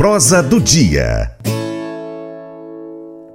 [0.00, 1.30] Prosa do dia.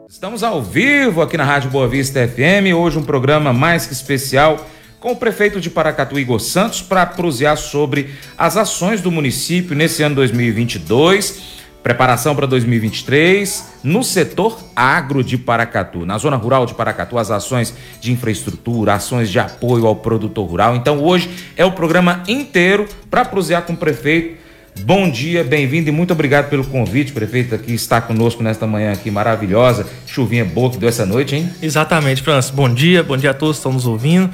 [0.09, 2.73] Estamos ao vivo aqui na Rádio Boa Vista FM.
[2.75, 4.65] Hoje um programa mais que especial
[4.99, 10.01] com o prefeito de Paracatu, Igor Santos, para prosear sobre as ações do município nesse
[10.01, 11.53] ano 2022
[11.85, 17.75] Preparação para 2023 no setor agro de Paracatu, na zona rural de Paracatu, as ações
[18.01, 20.75] de infraestrutura, ações de apoio ao produtor rural.
[20.75, 24.44] Então hoje é o programa inteiro para prosear com o prefeito
[24.81, 29.09] Bom dia, bem-vindo e muito obrigado pelo convite, prefeito, aqui está conosco nesta manhã aqui
[29.09, 29.87] maravilhosa.
[30.05, 31.49] Chuvinha boa que deu essa noite, hein?
[31.61, 32.51] Exatamente, Francis.
[32.51, 34.29] Bom dia, bom dia a todos que estão nos ouvindo.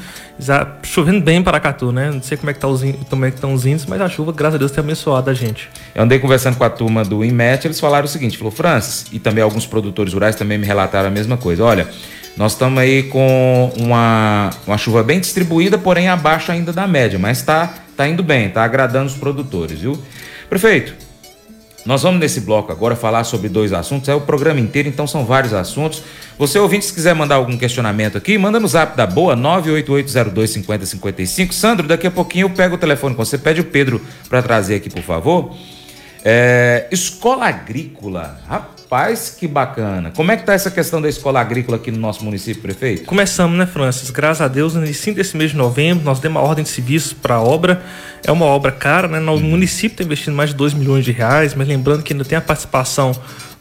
[0.84, 2.12] Chovendo bem em Paracatu, né?
[2.12, 4.10] Não sei como é que, tá os, como é que estão os índices, mas a
[4.10, 5.70] chuva, graças a Deus, tem abençoado a gente.
[5.96, 9.20] Eu andei conversando com a turma do INMET, eles falaram o seguinte, falou, Francis, e
[9.20, 11.64] também alguns produtores rurais também me relataram a mesma coisa.
[11.64, 11.88] Olha,
[12.36, 17.38] nós estamos aí com uma, uma chuva bem distribuída, porém abaixo ainda da média, mas
[17.38, 20.02] está tá indo bem, está agradando os produtores, viu?
[20.52, 20.94] Prefeito,
[21.86, 25.26] nós vamos nesse bloco agora falar sobre dois assuntos, é o programa inteiro, então são
[25.26, 26.04] vários assuntos.
[26.38, 31.54] Você ouvinte, se quiser mandar algum questionamento aqui, manda no zap da boa, 988025055.
[31.54, 34.76] Sandro, daqui a pouquinho eu pego o telefone com você, pede o Pedro para trazer
[34.76, 35.56] aqui, por favor.
[36.24, 40.12] É, escola agrícola, rapaz, que bacana.
[40.12, 43.06] Como é que tá essa questão da escola agrícola aqui no nosso município, prefeito?
[43.06, 44.10] Começamos, né, Francis?
[44.12, 47.16] Graças a Deus, no início desse mês de novembro, nós demos uma ordem de serviço
[47.16, 47.82] para a obra.
[48.24, 49.20] É uma obra cara, né?
[49.20, 52.38] O município está investindo mais de 2 milhões de reais, mas lembrando que ainda tem
[52.38, 53.14] a participação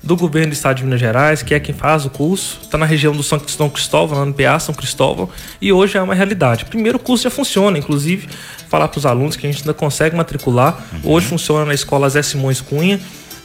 [0.02, 2.86] do governo do estado de Minas Gerais, que é quem faz o curso, está na
[2.86, 5.28] região do São Cristóvão, lá no PA São Cristóvão,
[5.60, 6.64] e hoje é uma realidade.
[6.64, 8.28] Primeiro, o curso já funciona, inclusive,
[8.68, 10.82] falar para os alunos que a gente ainda consegue matricular.
[10.92, 11.12] Uhum.
[11.12, 12.98] Hoje funciona na escola Zé Simões Cunha,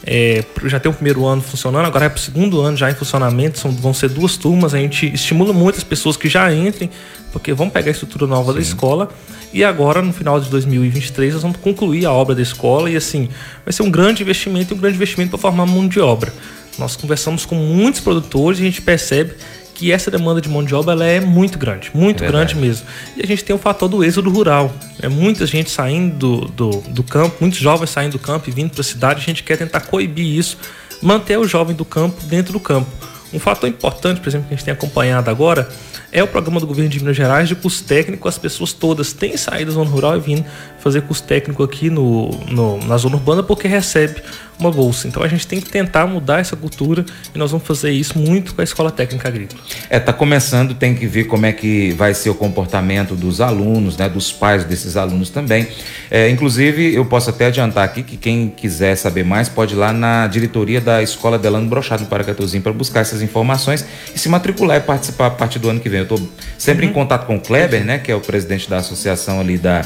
[0.03, 2.95] é, já tem o primeiro ano funcionando, agora é para o segundo ano já em
[2.95, 6.89] funcionamento, são, vão ser duas turmas, a gente estimula muitas pessoas que já entrem,
[7.31, 8.57] porque vão pegar a estrutura nova Sim.
[8.57, 9.09] da escola,
[9.53, 13.29] e agora no final de 2023 nós vamos concluir a obra da escola, e assim,
[13.63, 16.33] vai ser um grande investimento e um grande investimento para formar mão de obra.
[16.77, 19.33] Nós conversamos com muitos produtores e a gente percebe
[19.75, 22.87] que essa demanda de mão de obra ela é muito grande, muito é grande mesmo.
[23.15, 24.73] E a gente tem o fator do êxodo rural.
[25.01, 28.71] É muita gente saindo do, do, do campo, muitos jovens saindo do campo e vindo
[28.71, 29.19] para a cidade.
[29.19, 30.57] A gente quer tentar coibir isso,
[31.01, 32.89] manter o jovem do campo dentro do campo.
[33.33, 35.67] Um fator importante, por exemplo, que a gente tem acompanhado agora
[36.15, 38.25] é o programa do governo de Minas Gerais de curso técnico.
[38.29, 40.45] As pessoas todas têm saído da zona rural e vindo
[40.85, 44.21] fazer curso técnico aqui no, no, na zona urbana porque recebe
[44.59, 45.07] uma bolsa.
[45.07, 47.03] Então a gente tem que tentar mudar essa cultura
[47.33, 49.59] e nós vamos fazer isso muito com a Escola Técnica Agrícola.
[49.89, 53.97] É, tá começando, tem que ver como é que vai ser o comportamento dos alunos,
[53.97, 55.67] né, dos pais desses alunos também.
[56.11, 59.91] É, inclusive, eu posso até adiantar aqui que quem quiser saber mais pode ir lá
[59.91, 64.77] na diretoria da Escola Delano Brochado no Paracatuzinho para buscar essas informações e se matricular
[64.77, 66.01] e participar a partir do ano que vem.
[66.01, 66.29] Eu estou
[66.59, 66.91] sempre uhum.
[66.91, 69.83] em contato com o Kleber, né, que é o presidente da associação ali da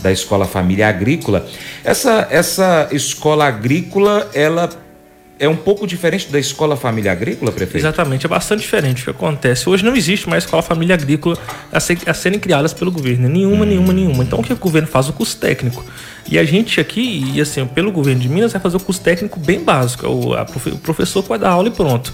[0.00, 1.46] da Escola Família Agrícola.
[1.84, 4.68] Essa, essa escola agrícola, ela
[5.38, 7.78] é um pouco diferente da escola família agrícola, prefeito?
[7.78, 9.02] Exatamente, é bastante diferente.
[9.02, 9.68] O que acontece?
[9.68, 11.36] Hoje não existe mais escola família agrícola
[11.70, 13.28] a, ser, a serem criadas pelo governo.
[13.28, 13.68] Nenhuma, hum.
[13.68, 14.24] nenhuma, nenhuma.
[14.24, 15.08] Então o que o governo faz?
[15.08, 15.84] O curso técnico.
[16.28, 19.38] E a gente aqui, e assim, pelo governo de Minas, vai fazer o curso técnico
[19.38, 20.06] bem básico.
[20.08, 22.12] O, a, o professor vai dar aula e pronto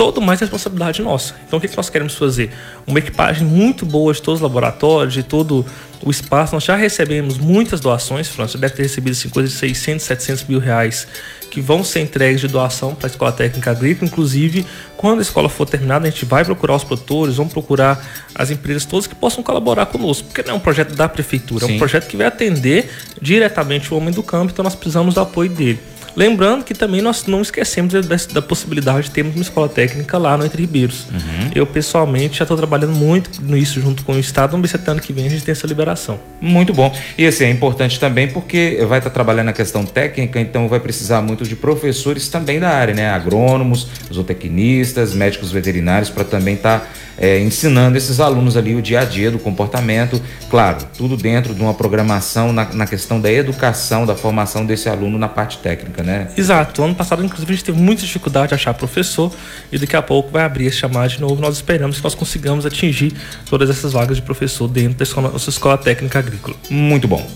[0.00, 1.34] todo mais responsabilidade nossa.
[1.46, 2.50] Então o que, que nós queremos fazer?
[2.86, 5.66] Uma equipagem muito boa de todos os laboratórios, de todo
[6.02, 6.54] o espaço.
[6.54, 10.58] Nós já recebemos muitas doações, França deve ter recebido assim, coisa de 600, 700 mil
[10.58, 11.06] reais
[11.50, 14.08] que vão ser entregues de doação para a Escola Técnica Agrícola.
[14.08, 14.64] Inclusive,
[14.96, 18.02] quando a escola for terminada, a gente vai procurar os produtores, vamos procurar
[18.34, 21.72] as empresas todas que possam colaborar conosco, porque não é um projeto da prefeitura, Sim.
[21.72, 22.88] é um projeto que vai atender
[23.20, 25.78] diretamente o homem do campo, então nós precisamos do apoio dele.
[26.16, 30.36] Lembrando que também nós não esquecemos da, da possibilidade de termos uma escola técnica lá
[30.36, 31.06] no Entre Ribeiros.
[31.10, 31.50] Uhum.
[31.54, 34.52] Eu, pessoalmente, já estou trabalhando muito nisso junto com o Estado.
[34.52, 36.18] Vamos ver se ano que vem a gente tem essa liberação.
[36.40, 36.94] Muito bom.
[37.16, 41.22] E assim, é importante também porque vai estar trabalhando na questão técnica, então vai precisar
[41.22, 43.10] muito de professores também da área, né?
[43.10, 46.80] Agrônomos, zootecnistas, médicos veterinários, para também estar.
[46.80, 46.86] Tá
[47.20, 51.60] é, ensinando esses alunos ali o dia a dia do comportamento, claro, tudo dentro de
[51.60, 56.28] uma programação na, na questão da educação, da formação desse aluno na parte técnica, né?
[56.36, 56.82] Exato.
[56.82, 59.32] Ano passado, inclusive, a gente teve muita dificuldade de achar professor
[59.70, 61.40] e daqui a pouco vai abrir esse chamado de novo.
[61.40, 63.12] Nós esperamos que nós consigamos atingir
[63.48, 66.56] todas essas vagas de professor dentro da escola, nossa escola técnica agrícola.
[66.68, 67.28] Muito bom.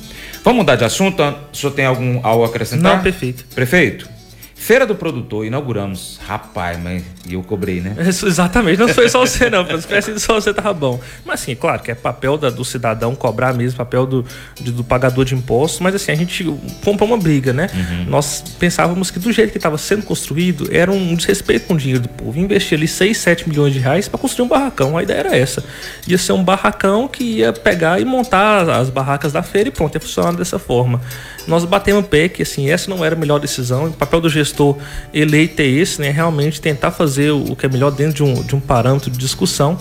[0.42, 1.22] Vamos mudar de assunto?
[1.22, 2.96] O senhor tem algum algo a acrescentar?
[2.96, 3.44] Não, perfeito.
[3.54, 4.13] Prefeito?
[4.54, 6.18] Feira do Produtor, inauguramos.
[6.24, 7.96] Rapaz, mas eu cobrei, né?
[8.08, 9.66] Isso, exatamente, não foi só você, não.
[9.80, 11.00] Se só você tava bom.
[11.24, 14.24] Mas assim, claro que é papel da, do cidadão cobrar mesmo, papel do,
[14.58, 16.44] de, do pagador de impostos, mas assim, a gente
[16.84, 17.68] comprou uma briga, né?
[17.74, 18.04] Uhum.
[18.08, 22.00] Nós pensávamos que do jeito que estava sendo construído, era um desrespeito com o dinheiro
[22.00, 22.38] do povo.
[22.38, 24.96] Investir ali 6, 7 milhões de reais para construir um barracão.
[24.96, 25.64] A ideia era essa.
[26.06, 29.94] Ia ser um barracão que ia pegar e montar as barracas da feira e pronto,
[29.94, 31.00] ia funcionar dessa forma.
[31.46, 33.86] Nós batemos o pé que assim, essa não era a melhor decisão.
[33.86, 34.76] O papel do gestor
[35.12, 36.10] eleito é esse, né?
[36.10, 39.78] Realmente tentar fazer o que é melhor dentro de um, de um parâmetro de discussão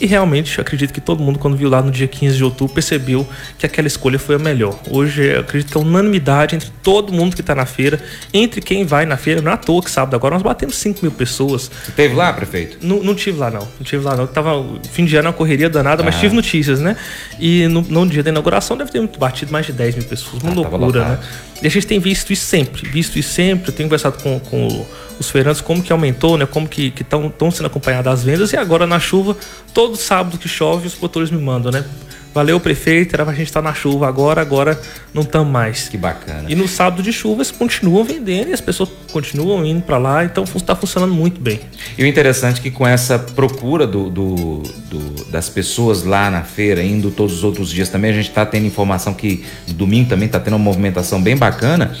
[0.00, 2.72] e realmente, eu acredito que todo mundo, quando viu lá no dia 15 de outubro,
[2.72, 3.26] percebeu
[3.58, 4.78] que aquela escolha foi a melhor.
[4.90, 8.00] Hoje, acredito que é unanimidade entre todo mundo que está na feira,
[8.32, 9.42] entre quem vai na feira.
[9.42, 11.70] Não é à toa que sábado agora nós batemos 5 mil pessoas.
[11.84, 12.78] Você teve lá, prefeito?
[12.80, 13.60] Não, não tive lá, não.
[13.60, 14.26] Não tive lá, não.
[14.26, 16.04] Tava fim de ano, uma correria danada, ah.
[16.04, 16.96] mas tive notícias, né?
[17.38, 20.42] E no, no, dia da inauguração deve ter batido mais de 10 mil pessoas.
[20.42, 21.18] Uma ah, loucura, né?
[21.62, 23.70] E a gente tem visto isso sempre, visto isso sempre.
[23.70, 24.86] Eu tenho conversado com, com
[25.18, 26.46] os feirantes, como que aumentou, né?
[26.46, 28.52] Como que estão sendo acompanhadas as vendas.
[28.52, 29.36] E agora na chuva,
[29.74, 31.84] todo sábado que chove, os produtores me mandam, né?
[32.38, 34.80] Valeu, prefeito, era pra gente estar tá na chuva agora, agora
[35.12, 35.88] não estamos mais.
[35.88, 36.44] Que bacana.
[36.48, 40.24] E no sábado de chuva eles continuam vendendo e as pessoas continuam indo para lá,
[40.24, 41.58] então está funcionando muito bem.
[41.98, 46.42] E o interessante é que com essa procura do, do, do, das pessoas lá na
[46.44, 50.08] feira, indo todos os outros dias também, a gente está tendo informação que no domingo
[50.08, 51.92] também está tendo uma movimentação bem bacana.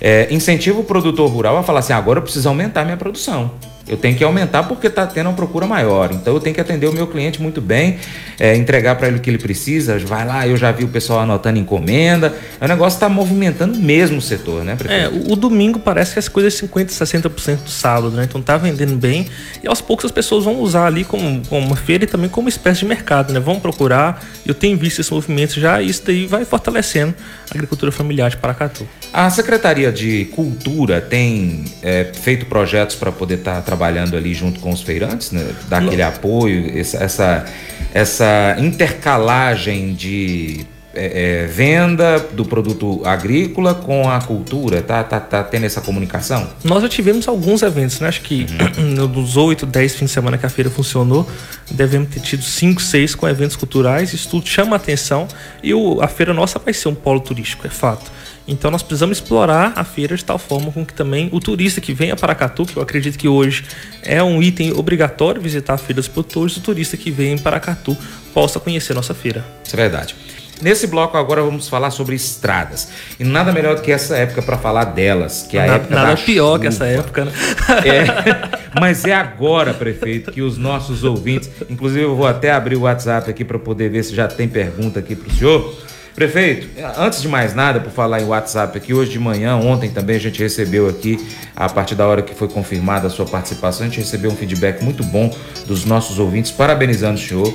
[0.00, 3.52] É, incentiva o produtor rural a falar assim: agora eu preciso aumentar minha produção.
[3.86, 6.10] Eu tenho que aumentar porque está tendo uma procura maior.
[6.12, 7.98] Então eu tenho que atender o meu cliente muito bem,
[8.38, 9.98] é, entregar para ele o que ele precisa.
[9.98, 12.34] Vai lá, eu já vi o pessoal anotando encomenda.
[12.60, 15.04] O negócio está movimentando mesmo o setor, né, prefeito?
[15.04, 18.24] É, o, o, domingo parece que as coisas 50%, 60% do sábado, né?
[18.24, 19.26] Então tá vendendo bem.
[19.62, 22.48] E aos poucos as pessoas vão usar ali como, como uma feira e também como
[22.48, 23.40] espécie de mercado, né?
[23.40, 24.24] Vão procurar.
[24.46, 27.14] Eu tenho visto esse movimento já e isso daí vai fortalecendo
[27.50, 28.86] a agricultura familiar de Paracatu.
[29.12, 34.60] A Secretaria de Cultura tem é, feito projetos para poder estar tá trabalhando ali junto
[34.60, 35.44] com os feirantes, né?
[35.68, 37.44] dar aquele apoio, essa,
[37.92, 45.42] essa intercalagem de é, é, venda do produto agrícola com a cultura, tá, tá, tá
[45.42, 46.48] tendo essa comunicação?
[46.62, 48.06] Nós já tivemos alguns eventos, né?
[48.06, 48.46] Acho que
[48.78, 49.08] uhum.
[49.08, 51.28] dos 8, 10 fins de semana que a feira funcionou,
[51.68, 55.26] devemos ter tido 5, 6 com eventos culturais, isso tudo chama atenção
[55.64, 58.12] e o, a feira nossa vai ser um polo turístico, é fato.
[58.46, 61.94] Então nós precisamos explorar a feira de tal forma com que também o turista que
[61.94, 63.64] vem a Paracatu, que eu acredito que hoje
[64.02, 67.96] é um item obrigatório visitar a feira dos produtores, o turista que vem em Paracatu
[68.34, 69.44] possa conhecer nossa feira.
[69.64, 70.14] Isso é verdade.
[70.62, 72.88] Nesse bloco agora vamos falar sobre estradas.
[73.18, 75.94] E nada melhor do que essa época para falar delas, que é a nada, época
[75.94, 76.58] nada da pior chuva.
[76.60, 77.32] que essa época, né?
[77.84, 82.82] É, mas é agora, prefeito, que os nossos ouvintes, inclusive eu vou até abrir o
[82.82, 85.74] WhatsApp aqui para poder ver se já tem pergunta aqui para o senhor.
[86.14, 90.14] Prefeito, antes de mais nada, por falar em WhatsApp aqui, hoje de manhã, ontem também
[90.14, 91.18] a gente recebeu aqui,
[91.56, 94.80] a partir da hora que foi confirmada a sua participação, a gente recebeu um feedback
[94.84, 97.52] muito bom dos nossos ouvintes, parabenizando o senhor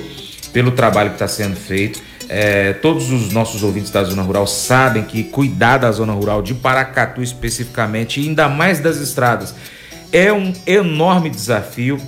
[0.52, 2.02] pelo trabalho que está sendo feito.
[2.28, 6.52] É, todos os nossos ouvintes da zona rural sabem que cuidar da zona rural de
[6.52, 9.54] Paracatu especificamente, e ainda mais das estradas,
[10.12, 11.98] é um enorme desafio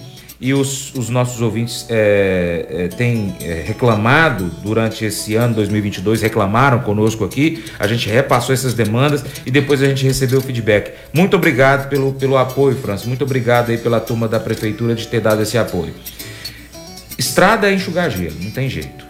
[0.42, 6.80] e os, os nossos ouvintes é, é, têm é, reclamado durante esse ano 2022, reclamaram
[6.80, 10.90] conosco aqui, a gente repassou essas demandas e depois a gente recebeu o feedback.
[11.12, 15.20] Muito obrigado pelo, pelo apoio, França, muito obrigado aí pela turma da prefeitura de ter
[15.20, 15.94] dado esse apoio.
[17.16, 19.06] Estrada é enxugar gelo, não tem jeito.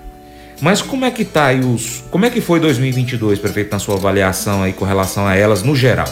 [0.60, 2.04] Mas como é que tá aí os.
[2.10, 5.74] Como é que foi 2022, prefeito, na sua avaliação aí com relação a elas no
[5.74, 6.06] geral?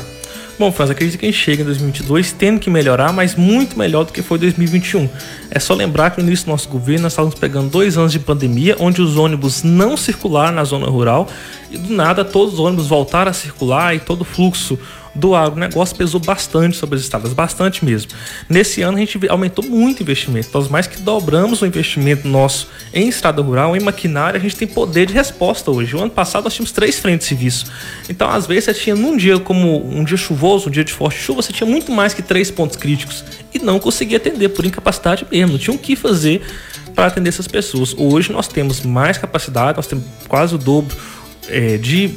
[0.60, 4.04] Bom, Franz, acredito que a gente chega em 2022 tendo que melhorar, mas muito melhor
[4.04, 5.08] do que foi 2021.
[5.50, 8.18] É só lembrar que no início do nosso governo nós estávamos pegando dois anos de
[8.18, 11.30] pandemia, onde os ônibus não circularam na zona rural
[11.70, 14.78] e do nada todos os ônibus voltaram a circular e todo o fluxo
[15.14, 18.12] do agronegócio pesou bastante sobre as estradas, bastante mesmo.
[18.48, 22.68] Nesse ano a gente aumentou muito o investimento, nós mais que dobramos o investimento nosso
[22.92, 25.96] em estrada rural, em maquinária, a gente tem poder de resposta hoje.
[25.96, 27.66] O ano passado nós tínhamos três frentes de serviço.
[28.08, 31.18] Então, às vezes, você tinha num dia como um dia chuvoso, um dia de forte
[31.18, 35.26] chuva, você tinha muito mais que três pontos críticos e não conseguia atender por incapacidade
[35.30, 36.42] mesmo, não tinha o que fazer
[36.94, 37.94] para atender essas pessoas.
[37.96, 40.96] Hoje nós temos mais capacidade, nós temos quase o dobro
[41.48, 42.14] é, de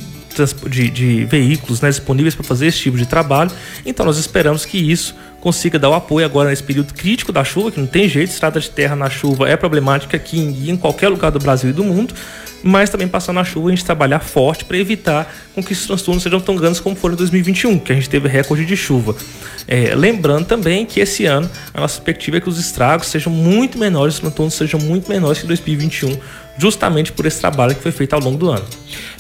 [0.70, 3.52] de, de veículos né, disponíveis para fazer esse tipo de trabalho.
[3.86, 7.70] Então nós esperamos que isso consiga dar o apoio agora nesse período crítico da chuva,
[7.70, 11.10] que não tem jeito, estrada de terra na chuva é problemática aqui em, em qualquer
[11.10, 12.14] lugar do Brasil e do mundo,
[12.64, 16.24] mas também passando na chuva a gente trabalhar forte para evitar com que esses transtornos
[16.24, 19.16] sejam tão grandes como foram em 2021, que a gente teve recorde de chuva.
[19.68, 23.78] É, lembrando também que esse ano a nossa perspectiva é que os estragos sejam muito
[23.78, 26.18] menores, os transtornos sejam muito menores que 2021,
[26.58, 28.66] justamente por esse trabalho que foi feito ao longo do ano.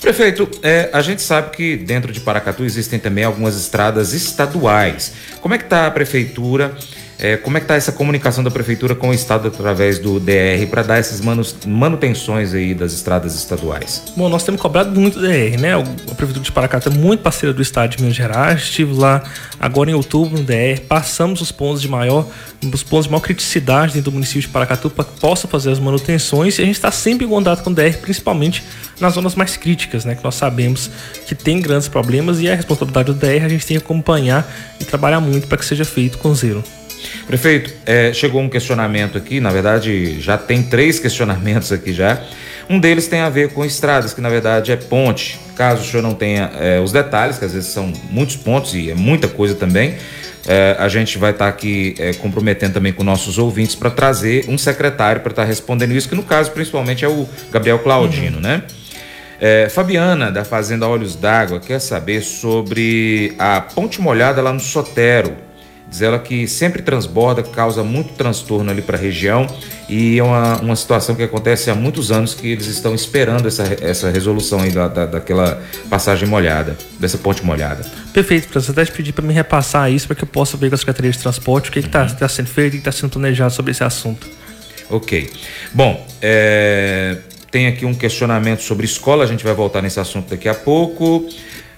[0.01, 5.13] Prefeito, é, a gente sabe que dentro de Paracatu existem também algumas estradas estaduais.
[5.41, 6.75] Como é que está a prefeitura
[7.23, 10.67] É, como é que está essa comunicação da prefeitura com o estado através do DR
[10.69, 11.21] para dar essas
[11.65, 14.03] manutenções aí das estradas estaduais?
[14.17, 15.73] Bom, nós temos cobrado muito DR, né?
[15.73, 18.63] A prefeitura de Paracatu é muito parceira do estado de Minas Gerais.
[18.63, 19.23] Estive lá
[19.57, 22.27] agora em outubro no DR, passamos os pontos de maior,
[22.61, 25.79] os pontos de maior criticidade dentro do município de Paracatu para que possa fazer as
[25.79, 28.61] manutenções e a gente está sempre em contato com o DR, principalmente
[28.99, 30.13] nas zonas mais críticas, né?
[30.13, 30.91] Que nós sabemos
[31.25, 34.45] que tem grandes problemas e a responsabilidade do DR a gente tem que acompanhar
[34.77, 36.61] e trabalhar muito para que seja feito com zero.
[37.27, 42.21] Prefeito, é, chegou um questionamento aqui, na verdade já tem três questionamentos aqui já.
[42.69, 45.39] Um deles tem a ver com estradas, que na verdade é ponte.
[45.55, 48.89] Caso o senhor não tenha é, os detalhes, que às vezes são muitos pontos e
[48.89, 49.95] é muita coisa também,
[50.45, 54.45] é, a gente vai estar tá aqui é, comprometendo também com nossos ouvintes para trazer
[54.49, 58.37] um secretário para estar tá respondendo isso, que no caso principalmente é o Gabriel Claudino,
[58.37, 58.43] uhum.
[58.43, 58.63] né?
[59.39, 65.35] É, Fabiana, da Fazenda Olhos d'Água, quer saber sobre a ponte molhada lá no Sotero.
[65.93, 69.45] Diz ela que sempre transborda, causa muito transtorno ali para a região
[69.87, 73.77] e é uma, uma situação que acontece há muitos anos que eles estão esperando essa,
[73.79, 77.85] essa resolução aí da, da daquela passagem molhada, dessa ponte molhada.
[78.11, 80.73] Perfeito, Você até te pedir para me repassar isso para que eu possa ver com
[80.73, 82.15] a Secretaria de Transporte o que está uhum.
[82.15, 84.27] tá sendo feito, o que está sendo planejado sobre esse assunto.
[84.89, 85.29] Ok.
[85.71, 87.17] Bom, é,
[87.51, 91.29] tem aqui um questionamento sobre escola, a gente vai voltar nesse assunto daqui a pouco.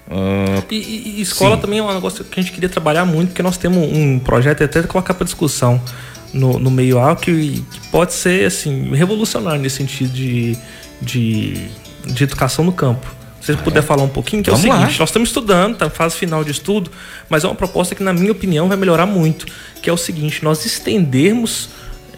[0.08, 1.62] Uh, e, e, escola sim.
[1.62, 4.62] também é um negócio que a gente queria trabalhar muito, porque nós temos um projeto
[4.62, 5.80] até colocar para discussão
[6.32, 10.56] no, no meio alto que, que, pode ser assim revolucionário nesse sentido de,
[11.02, 11.68] de,
[12.06, 13.06] de educação no campo.
[13.40, 13.82] Se você ah, puder é?
[13.82, 14.98] falar um pouquinho, que Vamos é o seguinte, lá.
[15.00, 16.90] nós estamos estudando, tá fase final de estudo,
[17.28, 19.46] mas é uma proposta que, na minha opinião, vai melhorar muito,
[19.82, 21.68] que é o seguinte, nós estendermos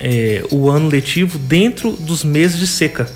[0.00, 3.10] é, o ano letivo dentro dos meses de seca.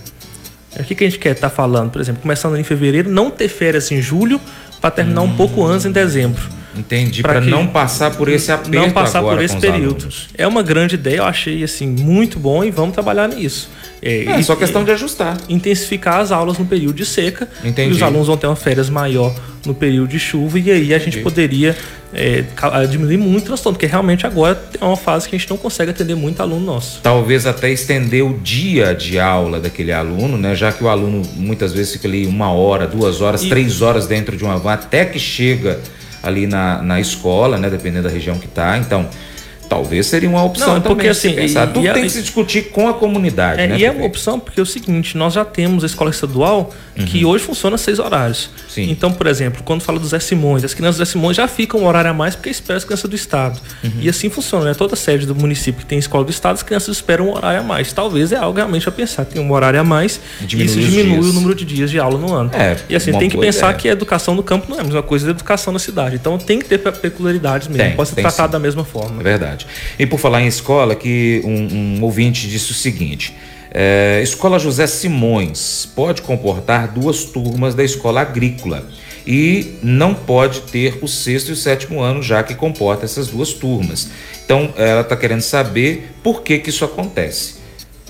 [0.79, 1.91] O que, que a gente quer estar tá falando?
[1.91, 4.41] Por exemplo, começando em fevereiro, não ter férias em julho
[4.81, 5.27] para terminar hum.
[5.27, 6.43] um pouco antes em dezembro.
[6.77, 10.09] Entendi, para não passar por esse aperto Não passar por esse período.
[10.37, 13.69] É uma grande ideia, eu achei assim muito bom e vamos trabalhar nisso.
[14.01, 15.37] É, é só questão de ajustar.
[15.49, 17.49] Intensificar as aulas no período de seca.
[17.65, 17.91] Entendi.
[17.91, 20.99] E os alunos vão ter uma férias maior no período de chuva e aí a
[20.99, 21.77] gente poderia
[22.13, 22.45] é,
[22.91, 25.93] diminuir muito o transtorno, porque realmente agora é uma fase que a gente não consegue
[25.93, 27.01] atender muito aluno nosso.
[27.01, 30.55] Talvez até estender o dia de aula daquele aluno, né?
[30.55, 33.49] Já que o aluno muitas vezes fica ali uma hora, duas horas, e...
[33.49, 35.81] três horas dentro de uma van até que chega
[36.23, 37.69] ali na, na escola, né?
[37.69, 38.79] Dependendo da região que está.
[38.79, 39.09] Então,
[39.73, 41.67] talvez seria uma opção não, porque, assim, pensar.
[41.67, 43.59] Tudo tem que se discutir com a comunidade.
[43.59, 46.11] É, né, e é uma opção porque é o seguinte, nós já temos a escola
[46.11, 47.07] estadual uhum.
[47.07, 48.51] que hoje funciona seis horários.
[48.69, 48.91] Sim.
[48.91, 51.81] Então, por exemplo, quando fala dos Zé Simões, as crianças do Zé Simões já ficam
[51.81, 53.59] um horário a mais porque esperam as crianças do Estado.
[53.83, 53.93] Uhum.
[54.01, 54.75] E assim funciona, né?
[54.75, 57.63] Toda sede do município que tem escola do Estado, as crianças esperam um horário a
[57.63, 57.93] mais.
[57.95, 61.21] Talvez é algo realmente a pensar, tem um horário a mais diminui e isso diminui
[61.21, 61.27] dias.
[61.27, 62.51] o número de dias de aula no ano.
[62.53, 63.79] É, e assim, tem que pensar ideia.
[63.79, 66.17] que a educação no campo não é a mesma coisa da educação na cidade.
[66.17, 69.21] Então tem que ter peculiaridades mesmo, tem, pode ser tratado da mesma forma.
[69.21, 69.62] É verdade.
[69.99, 73.35] E por falar em escola, que um, um ouvinte disse o seguinte:
[73.71, 78.87] é, Escola José Simões pode comportar duas turmas da escola agrícola
[79.27, 83.53] e não pode ter o sexto e o sétimo ano, já que comporta essas duas
[83.53, 84.11] turmas.
[84.45, 87.62] Então, ela está querendo saber por que, que isso acontece.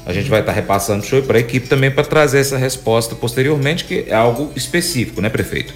[0.04, 3.14] A gente vai estar repassando o show para a equipe também para trazer essa resposta
[3.14, 5.72] posteriormente, que é algo específico, né, prefeito?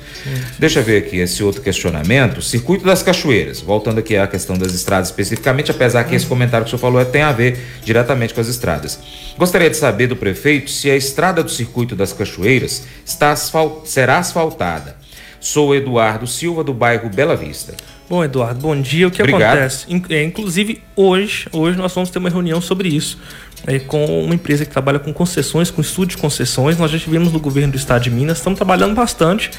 [0.59, 2.42] Deixa eu ver aqui esse outro questionamento.
[2.42, 6.75] Circuito das Cachoeiras, voltando aqui à questão das estradas especificamente, apesar que esse comentário que
[6.75, 8.99] o senhor falou tem a ver diretamente com as estradas.
[9.38, 13.87] Gostaria de saber do prefeito se a estrada do Circuito das Cachoeiras está asfalt...
[13.87, 14.97] será asfaltada.
[15.38, 17.75] Sou Eduardo Silva, do bairro Bela Vista.
[18.08, 19.08] Bom, Eduardo, bom dia.
[19.08, 19.58] O que Obrigado.
[19.58, 19.86] acontece?
[20.10, 23.18] É, inclusive, hoje, hoje nós vamos ter uma reunião sobre isso
[23.66, 26.78] é, com uma empresa que trabalha com concessões, com estudo de concessões.
[26.78, 29.50] Nós já tivemos no governo do estado de Minas, estamos trabalhando bastante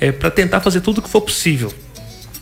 [0.00, 1.72] é, para tentar fazer tudo o que for possível.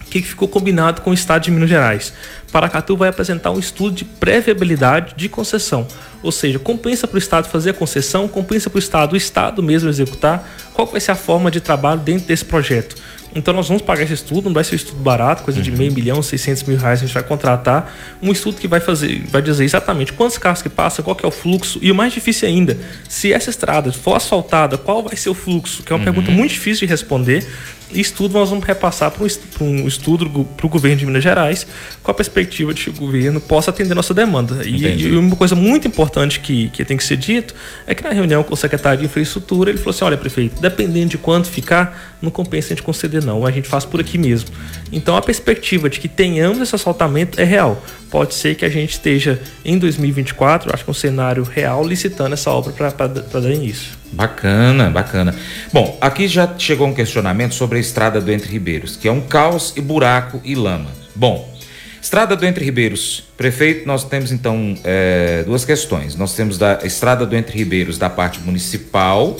[0.00, 2.12] O que ficou combinado com o estado de Minas Gerais?
[2.50, 5.86] Paracatu vai apresentar um estudo de pré-viabilidade de concessão.
[6.20, 9.62] Ou seja, compensa para o Estado fazer a concessão, compensa para o Estado, o Estado
[9.62, 12.96] mesmo executar, qual vai ser a forma de trabalho dentro desse projeto.
[13.34, 15.76] Então nós vamos pagar esse estudo, não vai ser um estudo barato, coisa de uhum.
[15.76, 19.40] meio milhão, 600 mil reais, a gente vai contratar um estudo que vai fazer, vai
[19.40, 22.48] dizer exatamente quantos carros que passam, qual que é o fluxo e o mais difícil
[22.48, 22.76] ainda,
[23.08, 25.82] se essa estrada for asfaltada, qual vai ser o fluxo?
[25.82, 26.04] Que é uma uhum.
[26.04, 27.46] pergunta muito difícil de responder
[27.92, 29.24] estudo nós vamos repassar para
[29.64, 31.66] um, estudo para o governo de Minas Gerais
[32.02, 34.64] com a perspectiva de que o governo possa atender nossa demanda.
[34.64, 37.54] E, e, uma coisa muito importante que, que tem que ser dito
[37.86, 41.10] é que na reunião com o secretário de infraestrutura ele falou assim: olha, prefeito, dependendo
[41.10, 43.44] de quanto ficar, não compensa a gente conceder, não.
[43.44, 44.50] A gente faz por aqui mesmo.
[44.92, 47.82] Então a perspectiva de que tenhamos esse assaltamento é real.
[48.10, 52.34] Pode ser que a gente esteja em 2024, acho que é um cenário real, licitando
[52.34, 53.92] essa obra para dar início.
[54.12, 55.34] Bacana, bacana.
[55.72, 59.20] Bom, aqui já chegou um questionamento sobre a estrada do Entre Ribeiros, que é um
[59.20, 60.90] caos e buraco e lama.
[61.14, 61.50] Bom,
[62.02, 63.24] Estrada do Entre Ribeiros.
[63.36, 66.16] Prefeito, nós temos então é, duas questões.
[66.16, 69.36] Nós temos da Estrada do Entre Ribeiros da parte municipal,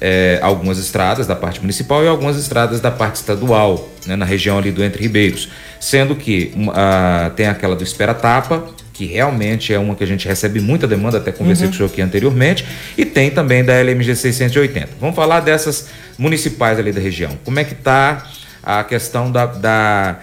[0.00, 4.56] é, algumas estradas da parte municipal e algumas estradas da parte estadual, né, na região
[4.56, 5.50] ali do Entre Ribeiros.
[5.80, 10.26] Sendo que a, tem aquela do Espera Tapa, que realmente é uma que a gente
[10.26, 11.70] recebe muita demanda, até conversei uhum.
[11.70, 12.66] com o senhor aqui anteriormente,
[12.96, 14.88] e tem também da LMG 680.
[15.00, 17.38] Vamos falar dessas municipais ali da região.
[17.44, 18.26] Como é que está
[18.62, 20.18] a questão da, da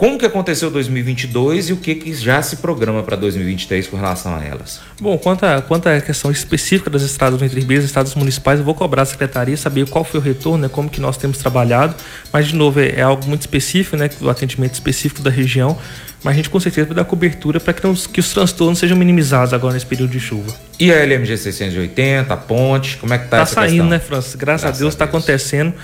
[0.00, 4.34] como que aconteceu 2022 e o que, que já se programa para 2023 com relação
[4.34, 4.80] a elas?
[4.98, 8.64] Bom, quanto, a, quanto à questão específica das estradas do Entre Ribeiros, estados municipais, eu
[8.64, 11.94] vou cobrar a secretaria, saber qual foi o retorno, né, como que nós temos trabalhado,
[12.32, 15.76] mas de novo é, é algo muito específico, né, o atendimento específico da região,
[16.24, 19.52] mas a gente com certeza vai dar cobertura para que, que os transtornos sejam minimizados
[19.52, 20.56] agora nesse período de chuva.
[20.78, 23.88] E a LMG 680, a ponte, como é que está tá essa saindo, questão?
[23.90, 24.34] né, Francis?
[24.34, 25.74] Graças, Graças a Deus está acontecendo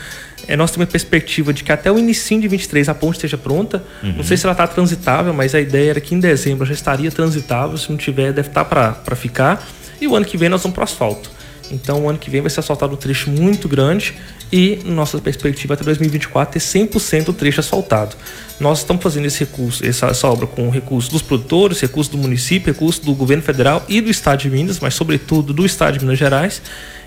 [0.47, 3.39] é, nós temos a perspectiva de que até o início de 23 a ponte esteja
[3.39, 3.83] pronta.
[4.03, 4.15] Uhum.
[4.19, 7.11] Não sei se ela está transitável, mas a ideia era que em dezembro já estaria
[7.11, 7.77] transitável.
[7.77, 9.67] Se não tiver, deve estar tá para ficar.
[10.01, 11.31] E o ano que vem nós vamos para o asfalto.
[11.71, 14.15] Então, o ano que vem vai ser asfaltado um trecho muito grande
[14.53, 18.15] e nossa perspectiva até 2024 é 100% o trecho asfaltado.
[18.61, 22.73] Nós estamos fazendo esse recurso, essa, essa obra com recurso dos produtores, recurso do município,
[22.73, 26.19] recurso do governo federal e do estado de Minas, mas sobretudo do estado de Minas
[26.19, 26.63] Gerais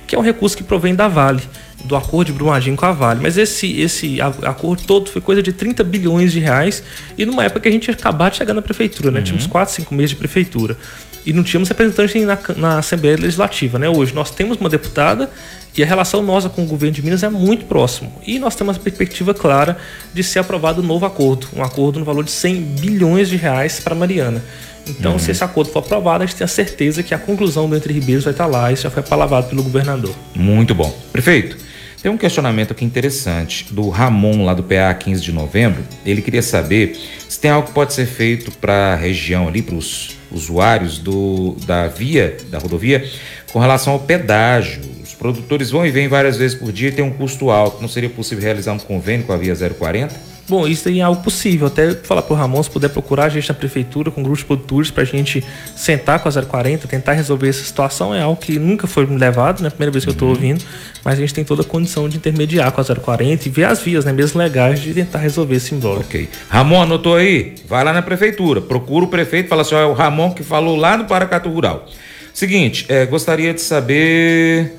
[0.10, 1.44] que é um recurso que provém da Vale,
[1.86, 3.20] do acordo de Brumadinho com a Vale.
[3.22, 6.84] Mas esse, esse acordo todo foi coisa de 30 bilhões de reais
[7.16, 9.20] e numa época que a gente ia acabar de chegar na prefeitura, né?
[9.20, 9.24] Uhum.
[9.24, 10.76] Tínhamos 4, 5 meses de prefeitura.
[11.24, 13.88] E não tínhamos representante na, na Assembleia Legislativa, né?
[13.88, 15.30] Hoje nós temos uma deputada
[15.78, 18.12] e a relação nossa com o governo de Minas é muito próximo.
[18.26, 19.78] E nós temos a perspectiva clara
[20.12, 23.80] de ser aprovado um novo acordo, um acordo no valor de 100 bilhões de reais
[23.80, 24.44] para Mariana.
[24.90, 25.20] Então, uhum.
[25.20, 27.94] se esse acordo for aprovado, a gente tem a certeza que a conclusão do Entre
[27.94, 28.72] Ribeiros vai estar lá.
[28.72, 30.14] Isso já foi palavado pelo governador.
[30.36, 30.94] Muito bom.
[31.12, 31.58] Prefeito,
[32.02, 35.84] tem um questionamento aqui interessante do Ramon, lá do PA 15 de novembro.
[36.06, 39.76] Ele queria saber se tem algo que pode ser feito para a região ali, para
[39.76, 43.06] os usuários do, da via, da rodovia,
[43.52, 44.82] com relação ao pedágio.
[45.04, 47.82] Os produtores vão e vêm várias vezes por dia e tem um custo alto.
[47.82, 50.16] Não seria possível realizar um convênio com a via 040?
[50.50, 51.68] Bom, isso é algo possível.
[51.68, 54.46] Até falar para o Ramon, se puder procurar a gente na prefeitura com grupos de
[54.46, 58.16] produtores para a gente sentar com a 040, tentar resolver essa situação.
[58.16, 59.70] É algo que nunca foi levado, né?
[59.70, 60.14] Primeira vez que uhum.
[60.14, 60.66] eu estou ouvindo,
[61.06, 63.80] mas a gente tem toda a condição de intermediar com a 040 e ver as
[63.80, 64.12] vias, né?
[64.12, 66.02] Mesmo legais, de tentar resolver esse imbróglio.
[66.02, 66.28] Ok.
[66.50, 67.54] Ramon, anotou aí?
[67.68, 70.76] Vai lá na prefeitura, procura o prefeito, fala assim: ó, é o Ramon que falou
[70.76, 71.88] lá no Paracatu Rural.
[72.34, 74.78] Seguinte, é, gostaria de saber.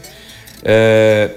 [0.65, 1.31] É,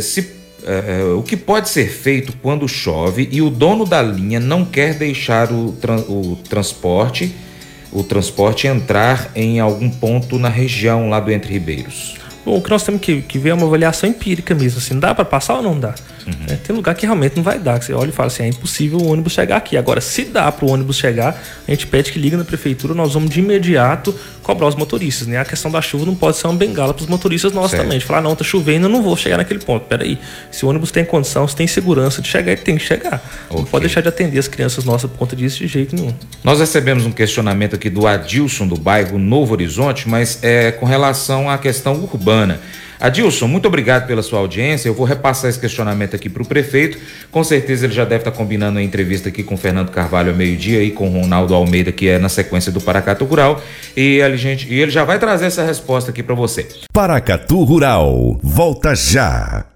[0.00, 0.35] se
[0.66, 4.94] é, o que pode ser feito quando chove e o dono da linha não quer
[4.94, 5.74] deixar o,
[6.08, 7.34] o transporte
[7.92, 12.16] o transporte entrar em algum ponto na região lá do Entre Ribeiros?
[12.44, 15.14] Bom, o que nós temos que, que ver é uma avaliação empírica mesmo, assim, dá
[15.14, 15.94] para passar ou não dá?
[16.26, 16.46] Uhum.
[16.48, 18.48] É, tem lugar que realmente não vai dar, que você olha e fala assim, é
[18.48, 19.76] impossível o ônibus chegar aqui.
[19.76, 23.14] Agora, se dá para o ônibus chegar, a gente pede que liga na prefeitura, nós
[23.14, 25.38] vamos de imediato cobrar os motoristas, né?
[25.38, 27.82] A questão da chuva não pode ser uma bengala para os motoristas nossos certo.
[27.82, 27.98] também.
[27.98, 29.86] De falar, não, tá chovendo, eu não vou chegar naquele ponto.
[29.86, 30.18] Peraí,
[30.50, 33.22] se o ônibus tem condição, se tem segurança de chegar, ele tem que chegar.
[33.48, 33.62] Okay.
[33.62, 36.14] Não pode deixar de atender as crianças nossas por conta disso de jeito nenhum.
[36.44, 41.50] Nós recebemos um questionamento aqui do Adilson do bairro Novo Horizonte, mas é com relação
[41.50, 42.60] à questão urbana.
[43.00, 44.88] Adilson, muito obrigado pela sua audiência.
[44.88, 46.98] Eu vou repassar esse questionamento aqui para o prefeito.
[47.30, 50.36] Com certeza ele já deve estar tá combinando a entrevista aqui com Fernando Carvalho ao
[50.36, 53.62] meio-dia e com Ronaldo Almeida, que é na sequência do Paracato Rural.
[53.96, 56.66] E, a gente, e ele já vai trazer essa resposta aqui para você.
[56.92, 59.75] Paracatu Rural, volta já.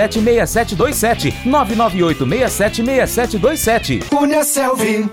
[0.07, 1.33] 998676727.
[1.45, 4.05] 998676727.
[4.09, 5.07] Cunha Selvi.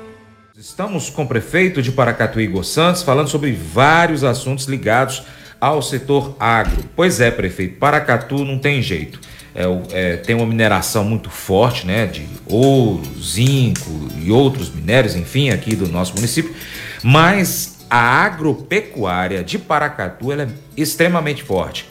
[0.57, 5.23] Estamos com o prefeito de Paracatu, Igor Santos, falando sobre vários assuntos ligados
[5.61, 6.83] ao setor agro.
[6.97, 9.21] Pois é, prefeito, Paracatu não tem jeito.
[9.55, 15.51] É, é, tem uma mineração muito forte, né, de ouro, zinco e outros minérios, enfim,
[15.51, 16.55] aqui do nosso município,
[17.03, 21.87] mas a agropecuária de Paracatu ela é extremamente forte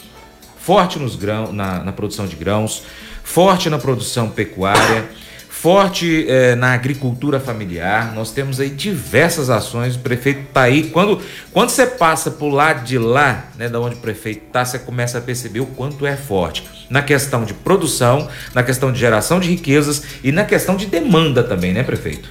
[0.67, 1.17] forte nos
[1.53, 2.84] na, na produção de grãos,
[3.23, 5.06] forte na produção pecuária,
[5.47, 8.13] forte eh, na agricultura familiar.
[8.13, 9.95] Nós temos aí diversas ações.
[9.95, 10.89] O prefeito está aí.
[10.89, 11.21] Quando,
[11.53, 15.19] quando você passa por lado de lá, né, da onde o prefeito está, você começa
[15.19, 19.49] a perceber o quanto é forte na questão de produção, na questão de geração de
[19.49, 22.30] riquezas e na questão de demanda também, né, prefeito?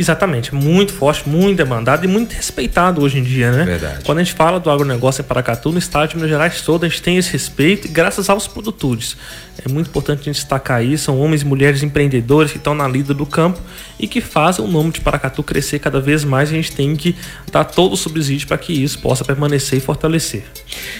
[0.00, 3.64] Exatamente, muito forte, muito demandado e muito respeitado hoje em dia, né?
[3.64, 4.02] Verdade.
[4.02, 6.88] Quando a gente fala do agronegócio em Paracatu, no estado de Minas Gerais todo, a
[6.88, 9.14] gente tem esse respeito graças aos produtores.
[9.62, 12.88] É muito importante a gente destacar isso, são homens e mulheres empreendedores que estão na
[12.88, 13.60] lida do campo
[13.98, 16.48] e que fazem o nome de Paracatu crescer cada vez mais.
[16.48, 17.14] A gente tem que
[17.52, 20.44] dar todo o subsídio para que isso possa permanecer e fortalecer.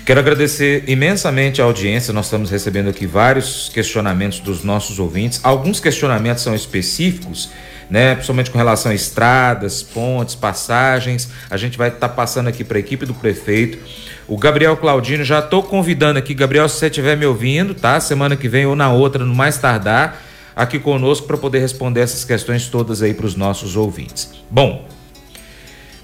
[0.05, 2.13] Quero agradecer imensamente a audiência.
[2.13, 5.41] Nós estamos recebendo aqui vários questionamentos dos nossos ouvintes.
[5.43, 7.49] Alguns questionamentos são específicos
[7.91, 8.15] né?
[8.15, 11.29] Principalmente com relação a estradas, pontes, passagens.
[11.51, 13.79] A gente vai estar tá passando aqui para a equipe do prefeito.
[14.29, 17.99] O Gabriel Claudino, já estou convidando aqui, Gabriel, se você estiver me ouvindo, tá?
[17.99, 20.23] Semana que vem ou na outra, no mais tardar,
[20.55, 24.31] aqui conosco para poder responder essas questões todas aí para os nossos ouvintes.
[24.49, 24.89] Bom,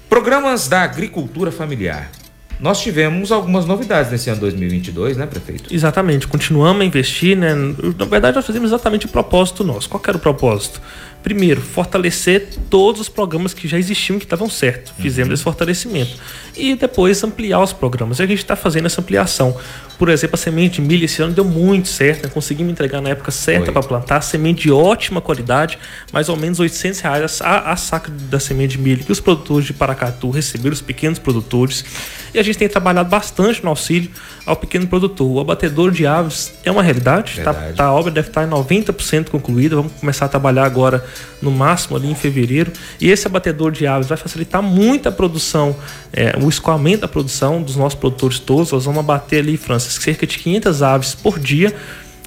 [0.09, 2.11] programas da agricultura familiar.
[2.59, 5.73] Nós tivemos algumas novidades nesse ano 2022, né, prefeito?
[5.73, 7.53] Exatamente, continuamos a investir, né?
[7.53, 9.87] Na verdade, nós fazemos exatamente o propósito nosso.
[9.87, 10.81] Qual era o propósito?
[11.27, 14.93] Primeiro, fortalecer todos os programas que já existiam que estavam certos.
[14.97, 15.33] Fizemos uhum.
[15.33, 16.15] esse fortalecimento.
[16.55, 18.19] E depois ampliar os programas.
[18.19, 19.53] E a gente está fazendo essa ampliação.
[19.99, 22.23] Por exemplo, a semente de milho esse ano deu muito certo.
[22.23, 22.29] Né?
[22.33, 24.21] Conseguimos entregar na época certa para plantar.
[24.21, 25.77] Semente de ótima qualidade,
[26.13, 29.65] mais ou menos 800 reais a, a saca da semente de milho que os produtores
[29.65, 31.83] de Paracatu receberam, os pequenos produtores.
[32.33, 34.09] E a gente tem trabalhado bastante no auxílio
[34.45, 35.27] ao pequeno produtor.
[35.27, 37.41] O abatedor de aves é uma realidade.
[37.41, 39.75] Tá, tá a obra deve estar em 90% concluída.
[39.75, 41.03] Vamos começar a trabalhar agora
[41.41, 42.71] no máximo ali em fevereiro.
[42.99, 45.75] E esse abatedor de aves vai facilitar muito a produção,
[46.11, 48.71] é, o escoamento da produção dos nossos produtores todos.
[48.71, 51.73] Nós vamos abater ali, França, cerca de 500 aves por dia.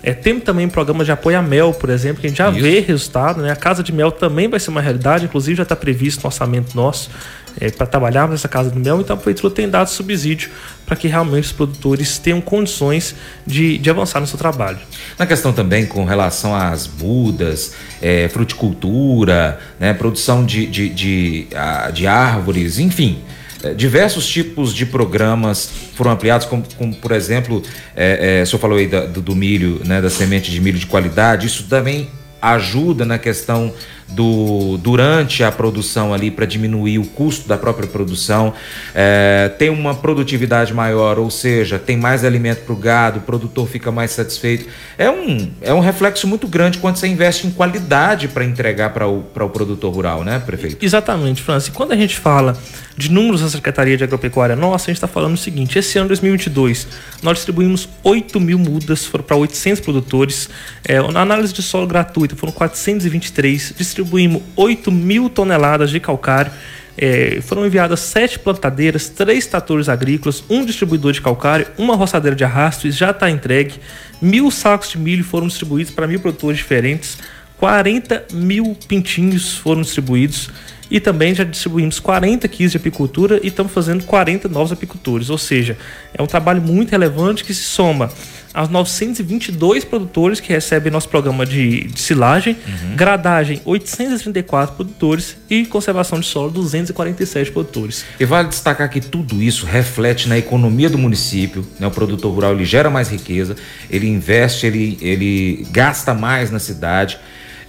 [0.02, 2.60] É, temos também programas de apoio à mel, por exemplo, que a gente já Isso.
[2.60, 3.42] vê resultado.
[3.42, 3.50] Né?
[3.50, 6.74] A casa de mel também vai ser uma realidade, inclusive já está previsto no orçamento
[6.74, 7.10] nosso
[7.58, 10.50] é, para trabalhar nessa casa de mel, então a prefeitura tem dado subsídio
[10.86, 13.14] para que realmente os produtores tenham condições
[13.46, 14.78] de, de avançar no seu trabalho.
[15.18, 21.48] Na questão também com relação às mudas, é, fruticultura, né, produção de, de, de,
[21.92, 23.22] de árvores, enfim.
[23.62, 27.62] É, diversos tipos de programas foram ampliados, como, como por exemplo,
[27.94, 30.78] é, é, o senhor falou aí da, do, do milho, né, da semente de milho
[30.78, 32.08] de qualidade, isso também
[32.40, 33.72] ajuda na questão
[34.10, 38.52] do durante a produção ali para diminuir o custo da própria produção,
[38.94, 43.68] é, tem uma produtividade maior, ou seja, tem mais alimento para o gado, o produtor
[43.68, 44.66] fica mais satisfeito.
[44.98, 49.06] É um, é um reflexo muito grande quando você investe em qualidade para entregar para
[49.06, 50.84] o, o produtor rural, né, prefeito?
[50.84, 51.70] Exatamente, Francis.
[51.70, 52.56] Quando a gente fala
[52.96, 56.08] de números da Secretaria de Agropecuária nossa, a gente está falando o seguinte: esse ano
[56.08, 56.86] 2022,
[57.22, 60.50] nós distribuímos 8 mil mudas para 800 produtores.
[60.84, 66.50] É, na análise de solo gratuita foram 423 distribuídos distribuímos 8 mil toneladas de calcário.
[66.96, 72.44] É, foram enviadas sete plantadeiras, três tratores agrícolas, um distribuidor de calcário, uma roçadeira de
[72.44, 73.74] arrasto e já está entregue.
[74.20, 77.16] Mil sacos de milho foram distribuídos para mil produtores diferentes.
[77.56, 80.50] 40 mil pintinhos foram distribuídos
[80.90, 85.30] e também já distribuímos 40 quilos de apicultura e estamos fazendo 40 novos apicultores.
[85.30, 85.78] Ou seja,
[86.12, 88.10] é um trabalho muito relevante que se soma
[88.52, 92.96] aos 922 produtores que recebem nosso programa de, de silagem, uhum.
[92.96, 98.04] gradagem 834 produtores e conservação de solo 247 produtores.
[98.18, 101.86] E vale destacar que tudo isso reflete na economia do município, né?
[101.86, 103.56] O produtor rural ele gera mais riqueza,
[103.88, 107.18] ele investe, ele, ele gasta mais na cidade.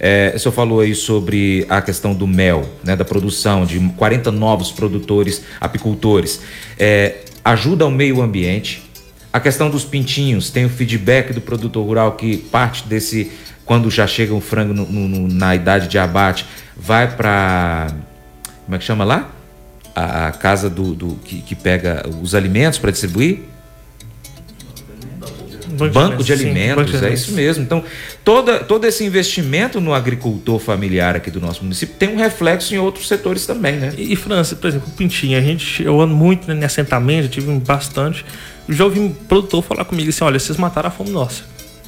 [0.00, 4.32] É, o senhor falou aí sobre a questão do mel, né, da produção de 40
[4.32, 6.40] novos produtores, apicultores.
[6.76, 8.81] É, ajuda ao meio ambiente,
[9.32, 13.32] a questão dos pintinhos, tem o feedback do produtor rural que parte desse,
[13.64, 16.44] quando já chega o frango no, no, na idade de abate,
[16.76, 17.88] vai para.
[18.66, 19.30] Como é que chama lá?
[19.94, 23.40] A, a casa do, do que, que, pega os alimentos para distribuir?
[25.78, 27.64] Banco, banco de alimentos, sim, é isso mesmo.
[27.64, 27.82] Então,
[28.22, 32.78] toda, todo esse investimento no agricultor familiar aqui do nosso município tem um reflexo em
[32.78, 33.94] outros setores também, né?
[33.96, 37.28] E, e França, por exemplo, o Pintinho, a gente, eu ando muito né, em assentamento,
[37.28, 38.22] tive bastante
[38.68, 41.42] já ouvi um produtor falar comigo assim: olha, vocês mataram a fome nossa.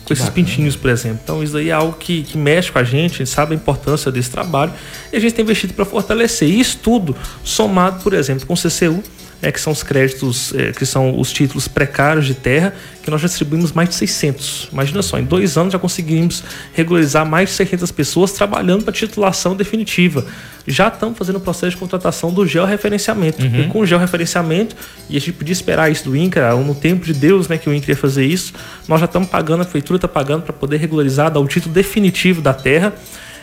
[0.05, 0.47] Com esses bacana.
[0.47, 1.21] pintinhos, por exemplo.
[1.23, 3.57] Então, isso aí é algo que, que mexe com a gente, a gente sabe a
[3.57, 4.71] importância desse trabalho
[5.11, 6.47] e a gente tem investido para fortalecer.
[6.47, 9.03] E isso tudo somado, por exemplo, com o CCU,
[9.45, 13.21] é, que são os créditos, é, que são os títulos precários de terra, que nós
[13.21, 14.71] já distribuímos mais de 600.
[14.73, 19.55] Imagina só, em dois anos já conseguimos regularizar mais de 600 pessoas trabalhando para titulação
[19.55, 20.25] definitiva.
[20.67, 23.45] Já estamos fazendo o processo de contratação do georreferenciamento.
[23.45, 23.61] Uhum.
[23.61, 24.75] E com o georreferenciamento,
[25.11, 27.75] e a gente podia esperar isso do INCRA, no tempo de Deus né, que o
[27.75, 28.55] INCRA ia fazer isso,
[28.89, 32.41] nós já estamos pagando, a prefeitura está pagando para poder regularizar, dar o título definitivo
[32.41, 32.95] da terra.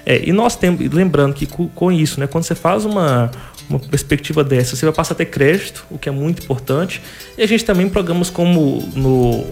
[0.05, 3.29] É, e nós temos, lembrando que com, com, isso, né, quando você faz uma,
[3.71, 7.01] uma perspectiva dessa, você vai passar a ter crédito, o que é muito importante.
[7.37, 9.45] E a gente também programas como no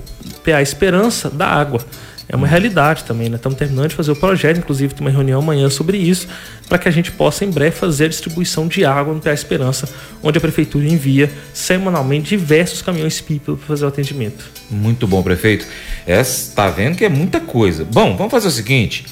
[0.43, 1.81] PA Esperança da água.
[2.27, 3.37] é uma realidade também, né?
[3.37, 6.27] Estamos terminando de fazer o projeto, inclusive tem uma reunião amanhã sobre isso,
[6.67, 9.89] para que a gente possa em breve fazer a distribuição de água no PA Esperança,
[10.21, 14.45] onde a prefeitura envia semanalmente diversos caminhões pipa para fazer o atendimento.
[14.69, 15.65] Muito bom, prefeito.
[16.05, 17.83] Está é, vendo que é muita coisa.
[17.83, 19.05] Bom, vamos fazer o seguinte.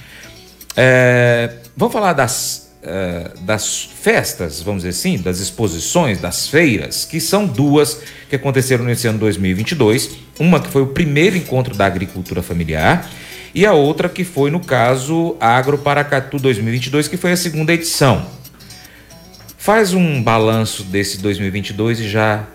[0.75, 7.19] É, vamos falar das eh, das festas, vamos dizer assim, das exposições, das feiras, que
[7.19, 10.11] são duas que aconteceram nesse ano 2022.
[10.39, 13.09] Uma que foi o primeiro encontro da agricultura familiar
[13.53, 18.25] e a outra que foi, no caso, Agro Paracatu 2022, que foi a segunda edição.
[19.57, 22.45] Faz um balanço desse 2022 e já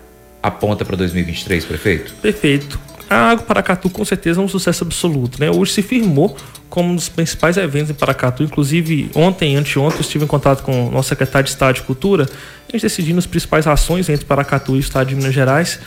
[0.41, 2.13] aponta para 2023, prefeito?
[2.21, 2.79] Perfeito.
[3.13, 5.51] A Agro Paracatu com certeza é um sucesso absoluto, né?
[5.51, 6.35] Hoje se firmou
[6.69, 8.43] como um dos principais eventos em Paracatu.
[8.43, 12.27] Inclusive, ontem anteontem, eu estive em contato com o nosso secretário de Estado de Cultura.
[12.67, 15.79] A gente decidiu as principais ações entre Paracatu e o Estado de Minas Gerais.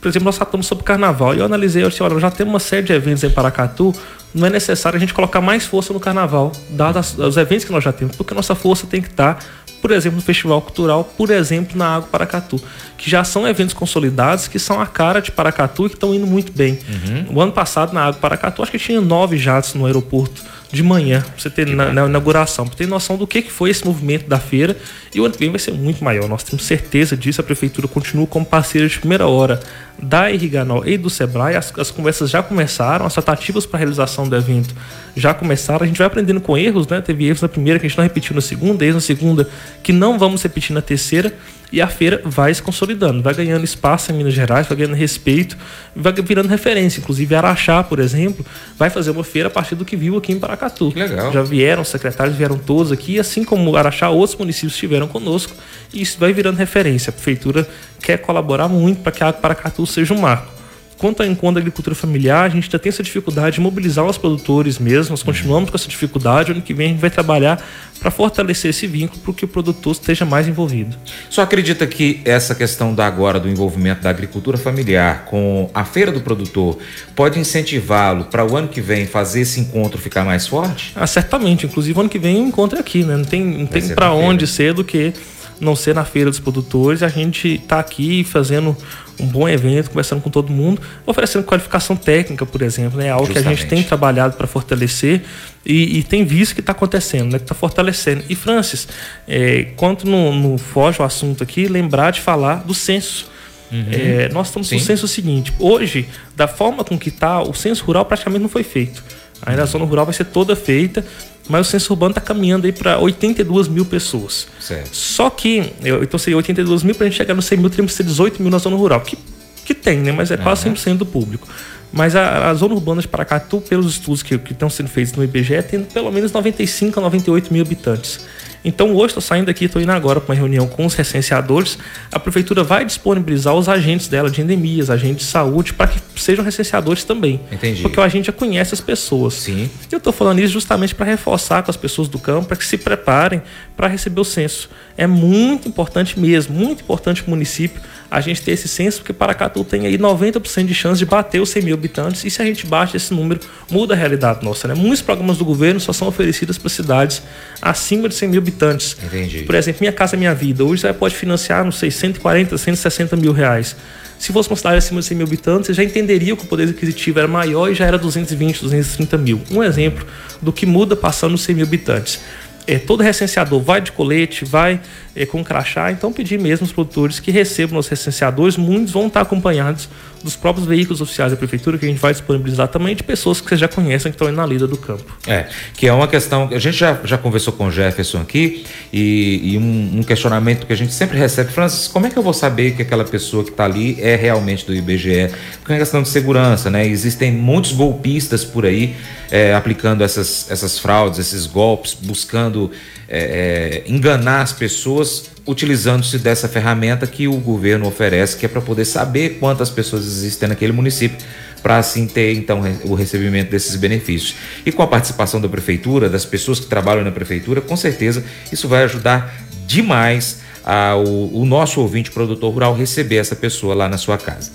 [0.00, 1.34] Por exemplo, nós tratamos sobre carnaval.
[1.34, 3.94] E eu analisei, eu disse, olha, já temos uma série de eventos em Paracatu,
[4.34, 7.84] não é necessário a gente colocar mais força no carnaval, dados os eventos que nós
[7.84, 9.44] já temos, porque nossa força tem que estar
[9.80, 12.60] por exemplo, no Festival Cultural, por exemplo, na Água Paracatu,
[12.96, 16.26] que já são eventos consolidados, que são a cara de Paracatu e que estão indo
[16.26, 16.78] muito bem.
[16.88, 17.36] Uhum.
[17.36, 21.20] O ano passado, na Água Paracatu, acho que tinha nove jatos no aeroporto de manhã,
[21.20, 24.28] pra você ter na, na, inauguração, para ter noção do que, que foi esse movimento
[24.28, 24.76] da feira.
[25.12, 27.40] E o ano que vem vai ser muito maior, nós temos certeza disso.
[27.40, 29.60] A prefeitura continua como parceira de primeira hora
[30.00, 31.56] da Irriganol e do Sebrae.
[31.56, 34.74] As, as conversas já começaram, as tratativas para realização do evento
[35.16, 35.82] já começaram.
[35.82, 37.00] A gente vai aprendendo com erros, né?
[37.00, 39.48] Teve erros na primeira que a gente não repetiu na segunda, erros na segunda
[39.82, 41.34] que não vamos repetir na terceira
[41.72, 45.56] e a feira vai se consolidando, vai ganhando espaço em Minas Gerais, vai ganhando respeito,
[45.94, 47.00] vai virando referência.
[47.00, 48.44] Inclusive, Araxá, por exemplo,
[48.76, 50.92] vai fazer uma feira a partir do que viu aqui em Paracatu.
[50.94, 51.32] Legal.
[51.32, 55.54] Já vieram, os secretários vieram todos aqui, assim como Araxá, outros municípios estiveram conosco,
[55.92, 57.10] e isso vai virando referência.
[57.10, 57.68] A prefeitura
[58.02, 60.59] quer colaborar muito para que a Paracatu seja um marco.
[61.00, 64.18] Quanto ao encontro da agricultura familiar, a gente ainda tem essa dificuldade de mobilizar os
[64.18, 66.52] produtores mesmo, nós continuamos com essa dificuldade.
[66.52, 67.58] Ano que vem a gente vai trabalhar
[67.98, 70.94] para fortalecer esse vínculo para que o produtor esteja mais envolvido.
[71.30, 76.12] Só acredita que essa questão da agora do envolvimento da agricultura familiar com a feira
[76.12, 76.76] do produtor
[77.16, 80.92] pode incentivá-lo para o ano que vem fazer esse encontro ficar mais forte?
[80.94, 81.64] Ah, certamente.
[81.64, 83.16] Inclusive, ano que vem o encontro é aqui, né?
[83.16, 85.14] Não tem, não tem para onde ser do que
[85.60, 87.02] não ser na feira dos produtores.
[87.02, 88.76] A gente está aqui fazendo
[89.18, 93.10] um bom evento, conversando com todo mundo, oferecendo qualificação técnica, por exemplo, né?
[93.10, 93.44] Algo Justamente.
[93.44, 95.22] que a gente tem trabalhado para fortalecer
[95.64, 97.38] e, e, tem visto que está acontecendo, né?
[97.38, 98.24] Que está fortalecendo.
[98.28, 98.88] E Francis,
[99.28, 103.28] é, quanto no, no foge o assunto aqui, lembrar de falar do censo.
[103.70, 103.86] Uhum.
[103.92, 104.76] É, nós estamos Sim.
[104.76, 105.52] no censo seguinte.
[105.58, 109.04] Hoje, da forma com que está, o censo rural praticamente não foi feito.
[109.42, 111.04] Ainda a zona rural vai ser toda feita
[111.50, 114.46] mas o censo urbano está caminhando aí para 82 mil pessoas.
[114.60, 114.94] Certo.
[114.94, 117.92] Só que, eu, então seria 82 mil para a gente chegar no 100 mil, teríamos
[117.92, 119.18] que ser 18 mil na zona rural, que,
[119.64, 120.12] que tem, né?
[120.12, 120.74] Mas é quase uhum.
[120.74, 121.48] 100% do público.
[121.92, 125.24] Mas a, a, zona urbana de Paracatu, pelos estudos que, que estão sendo feitos no
[125.24, 128.20] IBGE, tem pelo menos 95 a 98 mil habitantes.
[128.64, 131.78] Então hoje estou saindo daqui, estou indo agora para uma reunião com os recenseadores.
[132.12, 136.44] A prefeitura vai disponibilizar os agentes dela de endemias, agentes de saúde, para que sejam
[136.44, 137.40] recenseadores também.
[137.50, 137.82] Entendi.
[137.82, 139.34] Porque o agente já conhece as pessoas.
[139.34, 139.70] Sim.
[139.90, 142.76] Eu estou falando isso justamente para reforçar com as pessoas do campo, para que se
[142.76, 143.42] preparem
[143.76, 144.68] para receber o censo.
[145.00, 149.64] É muito importante mesmo, muito importante o município a gente ter esse censo, porque Paracatu
[149.64, 152.66] tem aí 90% de chance de bater os 100 mil habitantes, e se a gente
[152.66, 154.68] bate esse número, muda a realidade nossa.
[154.68, 154.74] Né?
[154.74, 157.22] Muitos programas do governo só são oferecidos para cidades
[157.62, 158.94] acima de 100 mil habitantes.
[159.02, 159.44] Entendi.
[159.44, 163.32] Por exemplo, Minha Casa Minha Vida, hoje você pode financiar, não sei, 140, 160 mil
[163.32, 163.74] reais.
[164.18, 166.68] Se fosse uma cidade acima de 100 mil habitantes, você já entenderia que o poder
[166.68, 169.40] aquisitivo era maior e já era 220, 230 mil.
[169.50, 170.06] Um exemplo
[170.42, 172.20] do que muda passando os 100 mil habitantes
[172.66, 174.80] é, todo recenseador vai de colete, vai
[175.14, 179.22] é, com crachá, então pedir mesmo os produtores que recebam os recenseadores, muitos vão estar
[179.22, 179.88] acompanhados
[180.22, 183.48] dos próprios veículos oficiais da prefeitura, que a gente vai disponibilizar também, de pessoas que
[183.48, 185.04] vocês já conhecem que estão aí na lida do campo.
[185.26, 189.52] É, que é uma questão, a gente já, já conversou com o Jefferson aqui, e,
[189.52, 192.34] e um, um, questionamento que a gente sempre recebe, Francis, como é que eu vou
[192.34, 195.30] saber que aquela pessoa que está ali é realmente do IBGE?
[195.58, 196.86] Porque é uma questão de segurança, né?
[196.86, 198.94] Existem muitos golpistas por aí
[199.30, 202.70] é, aplicando essas, essas fraudes, esses golpes, buscando
[203.08, 208.60] é, é, enganar as pessoas utilizando-se dessa ferramenta que o governo oferece, que é para
[208.60, 211.18] poder saber quantas pessoas existem naquele município,
[211.62, 214.36] para assim ter então o recebimento desses benefícios.
[214.64, 218.68] E com a participação da prefeitura, das pessoas que trabalham na prefeitura, com certeza isso
[218.68, 219.34] vai ajudar
[219.66, 224.50] demais ao, o nosso ouvinte produtor rural receber essa pessoa lá na sua casa.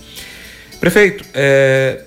[0.80, 2.02] Prefeito, é,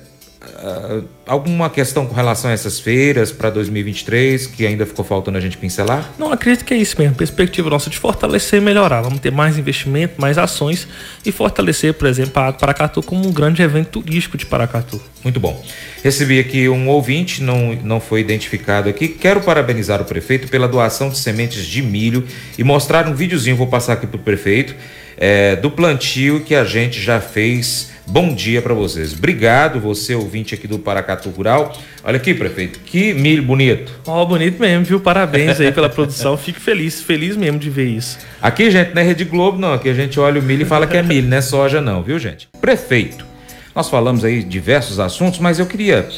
[0.58, 5.40] uh, alguma questão com relação a essas feiras para 2023 que ainda ficou faltando a
[5.40, 6.10] gente pincelar?
[6.18, 7.14] Não, acredito que é isso mesmo.
[7.14, 9.02] Perspectiva nossa de fortalecer e melhorar.
[9.02, 10.88] Vamos ter mais investimento, mais ações
[11.24, 15.00] e fortalecer, por exemplo, a Paracatu como um grande evento turístico de Paracatu.
[15.22, 15.62] Muito bom.
[16.02, 19.08] Recebi aqui um ouvinte, não, não foi identificado aqui.
[19.08, 23.66] Quero parabenizar o prefeito pela doação de sementes de milho e mostrar um videozinho, vou
[23.66, 24.74] passar aqui para o prefeito,
[25.16, 29.12] é, do plantio que a gente já fez Bom dia para vocês.
[29.12, 31.76] Obrigado, você ouvinte aqui do Paracatu Rural.
[32.02, 33.92] Olha aqui, prefeito, que milho bonito.
[34.06, 34.98] Ó, oh, bonito mesmo, viu?
[34.98, 36.34] Parabéns aí pela produção.
[36.38, 38.16] Fico feliz, feliz mesmo de ver isso.
[38.40, 39.74] Aqui, gente, não é Rede Globo, não.
[39.74, 42.02] Aqui a gente olha o milho e fala que é milho, não é soja, não,
[42.02, 42.48] viu, gente?
[42.62, 43.26] Prefeito,
[43.74, 46.08] nós falamos aí diversos assuntos, mas eu queria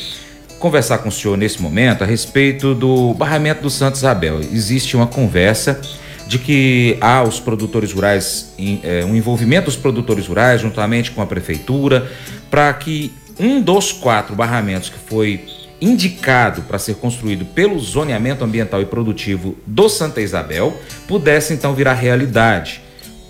[0.61, 4.39] conversar com o senhor nesse momento a respeito do barramento do Santo Isabel.
[4.39, 5.81] Existe uma conversa
[6.31, 11.27] de que há os produtores rurais, é, um envolvimento dos produtores rurais juntamente com a
[11.27, 12.09] prefeitura,
[12.49, 15.45] para que um dos quatro barramentos que foi
[15.81, 21.95] indicado para ser construído pelo zoneamento ambiental e produtivo do Santa Isabel pudesse então virar
[21.95, 22.81] realidade.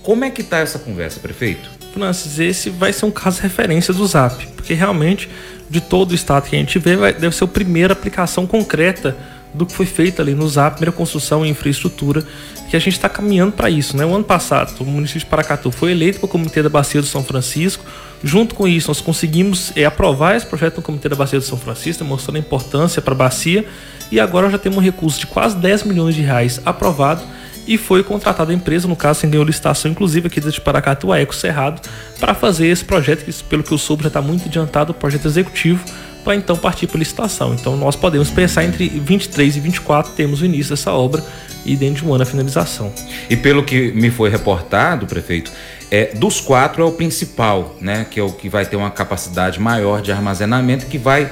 [0.02, 1.70] Como é que está essa conversa, prefeito?
[1.94, 5.26] Francis, esse vai ser um caso referência do ZAP, porque realmente
[5.70, 9.16] de todo o estado que a gente vê, vai, deve ser a primeira aplicação concreta
[9.52, 12.24] do que foi feito ali no ZAP, primeira construção e infraestrutura,
[12.68, 13.96] que a gente está caminhando para isso.
[13.96, 14.04] Né?
[14.04, 17.06] O ano passado, o município de Paracatu foi eleito para o Comitê da Bacia do
[17.06, 17.84] São Francisco.
[18.22, 21.58] Junto com isso, nós conseguimos é, aprovar esse projeto no Comitê da Bacia do São
[21.58, 23.64] Francisco, mostrando a importância para a bacia.
[24.10, 27.22] E agora já temos um recurso de quase 10 milhões de reais aprovado
[27.66, 31.20] e foi contratada a empresa, no caso, sem ganhou licitação, inclusive aqui de Paracatu, a
[31.20, 31.80] Eco Cerrado,
[32.18, 35.26] para fazer esse projeto, que pelo que eu soube já está muito adiantado, o projeto
[35.26, 35.84] executivo,
[36.24, 37.54] para então partir para licitação.
[37.54, 41.24] Então nós podemos pensar entre 23 e 24 temos o início dessa obra
[41.64, 42.92] e dentro de um ano a finalização.
[43.28, 45.50] E pelo que me foi reportado, prefeito,
[45.90, 48.06] é, dos quatro é o principal, né?
[48.09, 51.30] Que é o que vai ter uma capacidade maior de armazenamento, que vai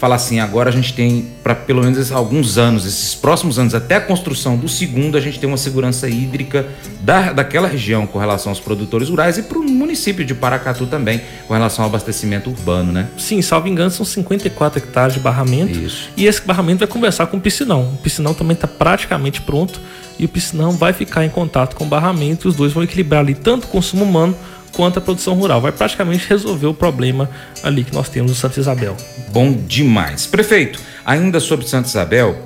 [0.00, 3.96] fala assim, agora a gente tem para pelo menos alguns anos, esses próximos anos, até
[3.96, 6.66] a construção do segundo, a gente tem uma segurança hídrica
[7.02, 11.20] da, daquela região com relação aos produtores rurais e para o município de Paracatu também,
[11.46, 13.08] com relação ao abastecimento urbano, né?
[13.18, 15.78] Sim, salvo engano, são 54 hectares de barramento.
[15.78, 16.08] Isso.
[16.16, 17.82] E esse barramento vai conversar com o piscinão.
[17.92, 19.78] O piscinão também está praticamente pronto
[20.18, 23.20] e o piscinão vai ficar em contato com o barramento e os dois vão equilibrar
[23.20, 24.34] ali tanto o consumo humano
[24.72, 25.60] quanto a produção rural.
[25.60, 27.30] Vai praticamente resolver o problema
[27.62, 28.96] ali que nós temos no Santa Isabel.
[29.32, 30.26] Bom demais.
[30.26, 32.36] Prefeito, ainda sobre Santa Isabel,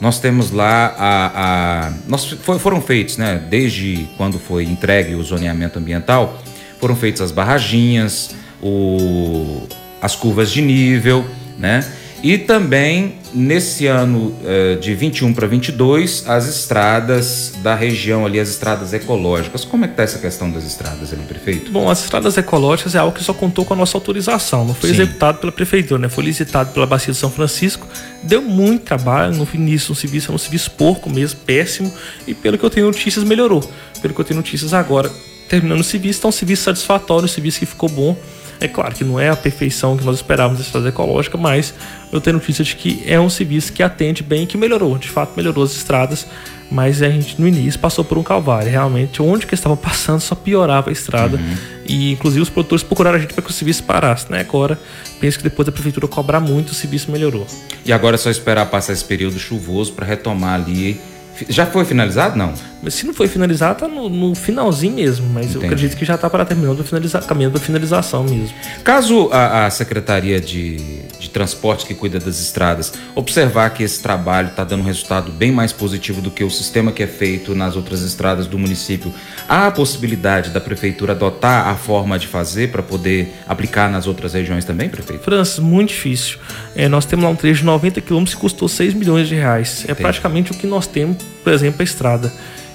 [0.00, 1.86] nós temos lá a.
[1.86, 3.40] a nós, foi, foram feitos, né?
[3.48, 6.42] Desde quando foi entregue o zoneamento ambiental,
[6.80, 9.62] foram feitas as barraginhas, o,
[10.00, 11.24] as curvas de nível,
[11.56, 11.84] né?
[12.22, 18.48] E também nesse ano uh, de 21 para 22, as estradas da região ali, as
[18.48, 19.64] estradas ecológicas.
[19.64, 21.72] Como é que está essa questão das estradas ali, prefeito?
[21.72, 24.90] Bom, as estradas ecológicas é algo que só contou com a nossa autorização, não foi
[24.90, 24.96] Sim.
[24.96, 26.08] executado pela prefeitura, né?
[26.08, 27.88] Foi licitado pela Bacia de São Francisco,
[28.22, 31.92] deu muito trabalho, no início um serviço era um serviço porco mesmo, péssimo,
[32.26, 33.68] e pelo que eu tenho notícias melhorou.
[34.00, 35.10] Pelo que eu tenho notícias agora,
[35.48, 38.16] terminando o serviço, está um serviço satisfatório, um serviço que ficou bom
[38.62, 41.74] é claro que não é a perfeição que nós esperávamos da estrada ecológica, mas
[42.12, 45.32] eu tenho notícia de que é um serviço que atende bem, que melhorou, de fato
[45.36, 46.26] melhorou as estradas,
[46.70, 48.70] mas a gente no início passou por um calvário.
[48.70, 51.36] Realmente, onde que estava passando só piorava a estrada.
[51.36, 51.56] Uhum.
[51.84, 54.40] E inclusive os produtores procuraram a gente para que o serviço parasse, né?
[54.40, 54.78] Agora,
[55.20, 57.46] penso que depois da prefeitura cobrar muito, o serviço melhorou.
[57.84, 61.00] E agora é só esperar passar esse período chuvoso para retomar ali
[61.48, 62.52] já foi finalizado, não?
[62.90, 65.58] Se não foi finalizado, tá no, no finalzinho mesmo, mas Entendi.
[65.58, 68.54] eu acredito que já está para terminar finalizar, caminhando para finalização mesmo.
[68.82, 70.76] Caso a, a Secretaria de,
[71.18, 75.52] de Transportes que cuida das estradas observar que esse trabalho está dando um resultado bem
[75.52, 79.12] mais positivo do que o sistema que é feito nas outras estradas do município,
[79.48, 84.34] há a possibilidade da prefeitura adotar a forma de fazer para poder aplicar nas outras
[84.34, 85.22] regiões também, prefeito?
[85.22, 86.38] Francis, muito difícil.
[86.74, 89.80] É, nós temos lá um trecho de 90 quilômetros que custou 6 milhões de reais.
[89.80, 90.02] É Entendi.
[90.02, 92.32] praticamente o que nós temos por exemplo, a estrada.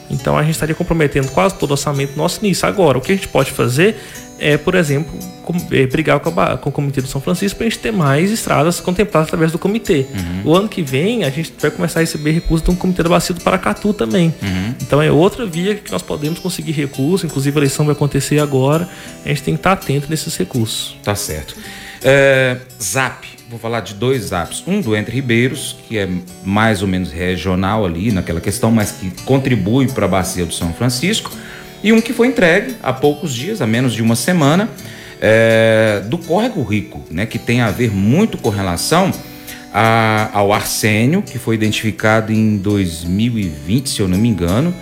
[0.10, 2.66] Então a gente estaria comprometendo quase todo o orçamento nosso nisso.
[2.66, 3.96] Agora, o que a gente pode fazer
[4.40, 7.68] é, por exemplo, com, é, brigar com, a, com, o Comitê do São Francisco para
[7.68, 10.06] a gente ter mais estradas contempladas através do comitê.
[10.14, 10.52] Uhum.
[10.52, 13.34] O ano que vem a gente vai começar a receber recursos do Comitê da Bacia
[13.34, 14.34] do Paracatu também.
[14.42, 14.76] Uhum.
[14.82, 18.88] Então é outra via que nós podemos conseguir recursos, inclusive a eleição vai acontecer agora.
[19.26, 20.96] A gente tem que estar atento nesses recursos.
[21.04, 21.56] Tá certo.
[22.04, 24.64] É, Zap vou falar de dois zaps.
[24.68, 26.08] Um do Entre Ribeiros, que é
[26.44, 30.74] mais ou menos regional ali naquela questão, mas que contribui para a bacia do São
[30.74, 31.32] Francisco.
[31.84, 34.70] E um que foi entregue há poucos dias, há menos de uma semana,
[35.22, 39.12] é, do Córrego Rico, né, que tem a ver muito com relação
[39.74, 44.74] a, ao arsênio, que foi identificado em 2020, se eu não me engano.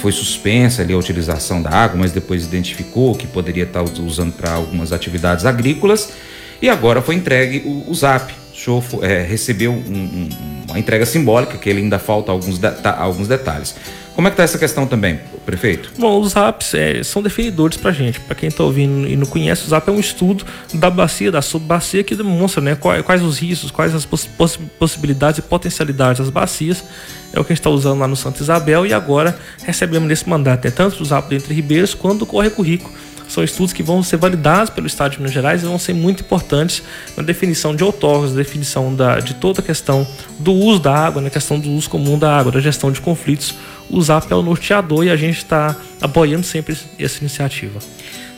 [0.00, 4.52] Foi suspensa ali a utilização da água, mas depois identificou que poderia estar usando para
[4.52, 6.12] algumas atividades agrícolas
[6.60, 8.32] E agora foi entregue o, o ZAP.
[8.66, 10.28] O é, recebeu um, um,
[10.68, 13.74] uma entrega simbólica, que ele ainda falta alguns, de, alguns detalhes.
[14.18, 15.92] Como é que está essa questão também, prefeito?
[15.96, 18.18] Bom, os apps é, são definidores para gente.
[18.18, 20.44] Para quem está ouvindo e não conhece, o ZAP é um estudo
[20.74, 24.28] da bacia, da subbacia, que demonstra né, quais, quais os riscos, quais as poss
[24.76, 26.82] possibilidades e potencialidades das bacias.
[27.32, 30.28] É o que a gente está usando lá no Santa Isabel e agora recebemos nesse
[30.28, 32.90] mandato né, tanto do ZAP Entre Ribeiros quanto do Corre Currico
[33.28, 36.22] são estudos que vão ser validados pelo Estado de Minas Gerais e vão ser muito
[36.22, 36.82] importantes
[37.16, 40.06] na definição de outorgas, definição da, de toda a questão
[40.38, 43.54] do uso da água, na questão do uso comum da água, da gestão de conflitos.
[43.90, 47.78] O ZAP é o norteador e a gente está apoiando sempre essa iniciativa.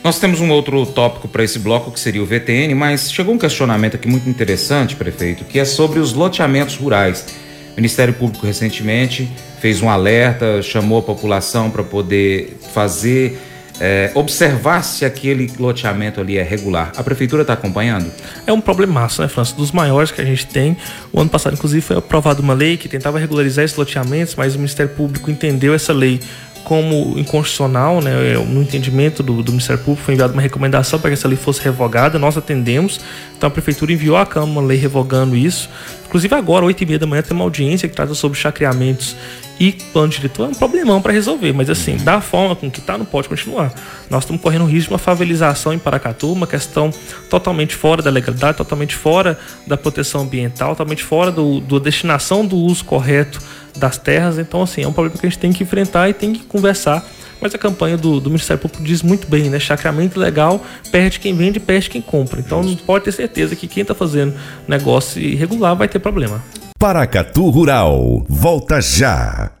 [0.03, 3.37] Nós temos um outro tópico para esse bloco que seria o VTN, mas chegou um
[3.37, 7.25] questionamento aqui muito interessante, prefeito, que é sobre os loteamentos rurais.
[7.73, 9.29] O Ministério Público recentemente
[9.59, 13.39] fez um alerta, chamou a população para poder fazer
[13.83, 16.91] é, observar se aquele loteamento ali é regular.
[16.95, 18.11] A prefeitura está acompanhando?
[18.45, 19.55] É um problemaço, né, França?
[19.55, 20.77] Dos maiores que a gente tem.
[21.11, 24.59] O ano passado, inclusive, foi aprovada uma lei que tentava regularizar esses loteamentos, mas o
[24.59, 26.19] Ministério Público entendeu essa lei
[26.63, 31.15] como inconstitucional, né, no entendimento do, do, Ministério Público, foi enviada uma recomendação para que
[31.15, 33.01] essa lei fosse revogada, nós atendemos,
[33.35, 35.67] então a Prefeitura enviou à Câmara uma lei revogando isso.
[36.11, 39.15] Inclusive agora, 8 e meia da manhã, tem uma audiência que trata sobre chacreamentos
[39.57, 42.97] e plano diretor é um problemão para resolver, mas assim, da forma com que está,
[42.97, 43.71] não pode continuar.
[44.09, 46.91] Nós estamos correndo risco de uma favelização em Paracatu, uma questão
[47.29, 52.83] totalmente fora da legalidade, totalmente fora da proteção ambiental, totalmente fora do destinação do uso
[52.83, 53.39] correto
[53.77, 54.37] das terras.
[54.37, 57.07] Então, assim, é um problema que a gente tem que enfrentar e tem que conversar.
[57.41, 59.59] Mas a campanha do, do Ministério Público diz muito bem, né?
[59.59, 62.39] Chacramento legal, perde quem vende, perde quem compra.
[62.39, 64.33] Então, não pode ter certeza que quem está fazendo
[64.67, 66.43] negócio irregular vai ter problema.
[66.77, 69.60] Paracatu Rural, volta já.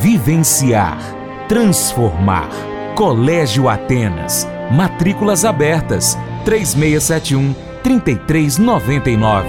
[0.00, 0.98] vivenciar,
[1.48, 2.50] transformar.
[2.94, 4.46] Colégio Atenas.
[4.70, 6.16] Matrículas abertas.
[6.44, 9.48] 3671 3399.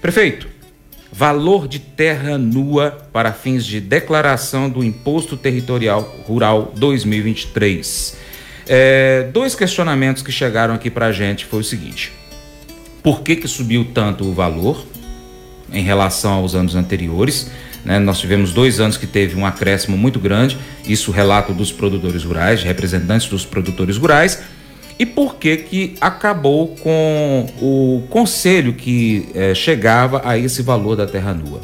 [0.00, 0.48] Prefeito,
[1.12, 8.16] valor de terra nua para fins de declaração do Imposto Territorial Rural 2023.
[8.66, 12.12] É, dois questionamentos que chegaram aqui para a gente foi o seguinte:
[13.02, 14.84] por que, que subiu tanto o valor
[15.72, 17.50] em relação aos anos anteriores?
[17.84, 17.98] Né?
[17.98, 20.56] Nós tivemos dois anos que teve um acréscimo muito grande,
[20.86, 24.42] isso relato dos produtores rurais, representantes dos produtores rurais
[24.98, 31.06] e por que que acabou com o conselho que é, chegava a esse valor da
[31.06, 31.60] terra nua?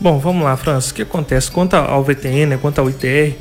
[0.00, 0.90] Bom, vamos lá, França.
[0.90, 1.48] O que acontece?
[1.48, 3.34] Quanto ao VTN, quanto ao ITR,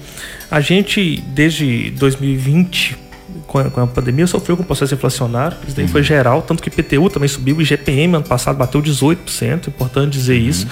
[0.51, 2.95] a gente, desde 2020,
[3.47, 5.91] com a, com a pandemia sofreu com o processo inflacionário, isso daí uhum.
[5.91, 10.11] foi geral, tanto que o IPTU também subiu, o IGPM ano passado bateu 18%, importante
[10.11, 10.47] dizer uhum.
[10.47, 10.67] isso.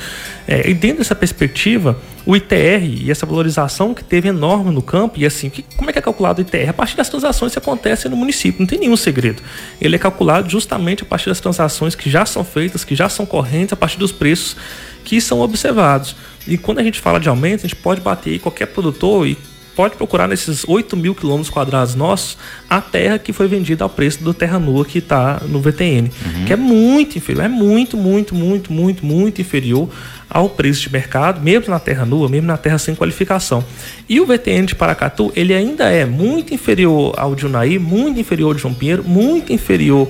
[0.47, 5.20] É, e dentro dessa perspectiva, o ITR e essa valorização que teve enorme no campo,
[5.20, 6.70] e assim, que, como é que é calculado o ITR?
[6.70, 9.41] A partir das transações que acontecem no município, não tem nenhum segredo.
[9.80, 13.26] Ele é calculado justamente a partir das transações que já são feitas, que já são
[13.26, 14.55] correntes, a partir dos preços
[15.03, 16.16] que são observados.
[16.47, 19.38] E quando a gente fala de aumento, a gente pode bater aí qualquer produtor e
[19.80, 22.38] pode procurar nesses 8 mil quilômetros quadrados nossos
[22.69, 26.45] a terra que foi vendida ao preço do terra nua que está no VTN, uhum.
[26.45, 29.89] que é muito inferior, é muito, muito, muito, muito, muito inferior
[30.30, 33.63] ao preço de mercado, mesmo na terra nua, mesmo na terra sem qualificação.
[34.09, 38.49] E o VTN de Paracatu, ele ainda é muito inferior ao de Unaí, muito inferior
[38.49, 40.09] ao de João Pinheiro, muito inferior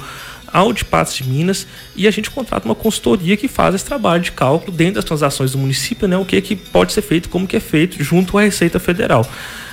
[0.86, 4.72] Patos de Minas e a gente contrata uma consultoria que faz esse trabalho de cálculo
[4.72, 7.56] dentro das transações do município, né, o que, é que pode ser feito, como que
[7.56, 9.26] é feito junto à Receita Federal.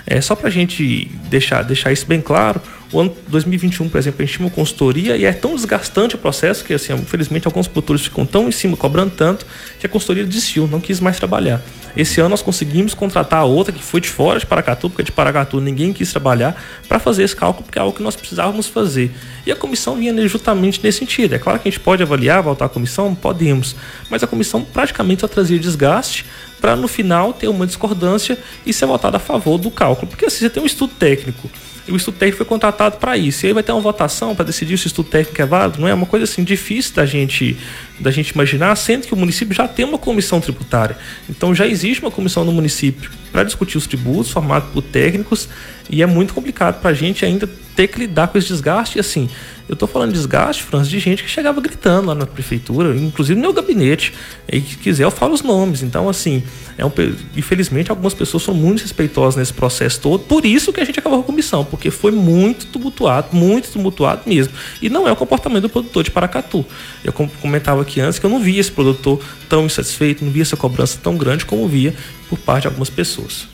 [0.06, 4.22] É, só para a gente deixar, deixar isso bem claro, o ano 2021, por exemplo,
[4.22, 7.66] a gente tinha uma consultoria e é tão desgastante o processo que, assim, infelizmente, alguns
[7.66, 9.44] produtores ficam tão em cima, cobrando tanto,
[9.80, 11.60] que a consultoria desistiu, não quis mais trabalhar.
[11.96, 15.60] Esse ano nós conseguimos contratar outra que foi de fora de Paracatu, porque de Paracatu
[15.60, 19.10] ninguém quis trabalhar, para fazer esse cálculo, porque é algo que nós precisávamos fazer.
[19.44, 21.34] E a comissão vinha justamente nesse sentido.
[21.34, 23.74] É claro que a gente pode avaliar, voltar à comissão, podemos,
[24.08, 26.24] mas a comissão praticamente só trazia desgaste
[26.66, 28.36] para no final ter uma discordância
[28.66, 30.08] e ser votada a favor do cálculo.
[30.08, 31.48] Porque assim, você tem um estudo técnico
[31.86, 33.46] E o estudo técnico foi contratado para isso.
[33.46, 35.80] E aí vai ter uma votação para decidir se o estudo técnico é válido.
[35.80, 37.56] Não é uma coisa assim difícil da gente,
[37.98, 40.96] da gente imaginar, sendo que o município já tem uma comissão tributária.
[41.28, 45.48] Então já existe uma comissão no município para discutir os tributos, formado por técnicos,
[45.88, 48.96] e é muito complicado para a gente ainda ter que lidar com esse desgaste.
[48.96, 49.28] E assim,
[49.68, 53.34] eu estou falando de desgaste, Franz, de gente que chegava gritando lá na prefeitura, inclusive
[53.34, 54.14] no meu gabinete.
[54.50, 55.82] E que quiser, eu falo os nomes.
[55.82, 56.42] Então, assim,
[56.78, 56.92] é um,
[57.36, 60.20] infelizmente, algumas pessoas são muito respeitosas nesse processo todo.
[60.24, 64.22] Por isso que a gente acabou com a comissão, porque foi muito tumultuado, muito tumultuado
[64.24, 64.54] mesmo.
[64.80, 66.64] E não é o comportamento do produtor de Paracatu.
[67.04, 70.56] Eu comentava aqui antes que eu não via esse produtor tão insatisfeito, não via essa
[70.56, 71.94] cobrança tão grande como via
[72.28, 73.48] por parte de algumas pessoas.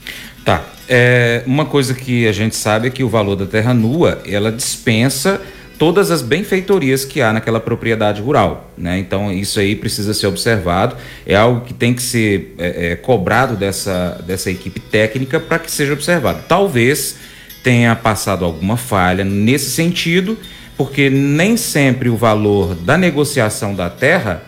[0.45, 0.65] Tá.
[0.89, 4.51] É, uma coisa que a gente sabe é que o valor da terra nua, ela
[4.51, 5.41] dispensa
[5.79, 8.71] todas as benfeitorias que há naquela propriedade rural.
[8.77, 8.99] Né?
[8.99, 13.57] Então, isso aí precisa ser observado, é algo que tem que ser é, é, cobrado
[13.57, 16.41] dessa, dessa equipe técnica para que seja observado.
[16.47, 17.17] Talvez
[17.63, 20.37] tenha passado alguma falha nesse sentido,
[20.83, 24.43] porque nem sempre o valor da negociação da terra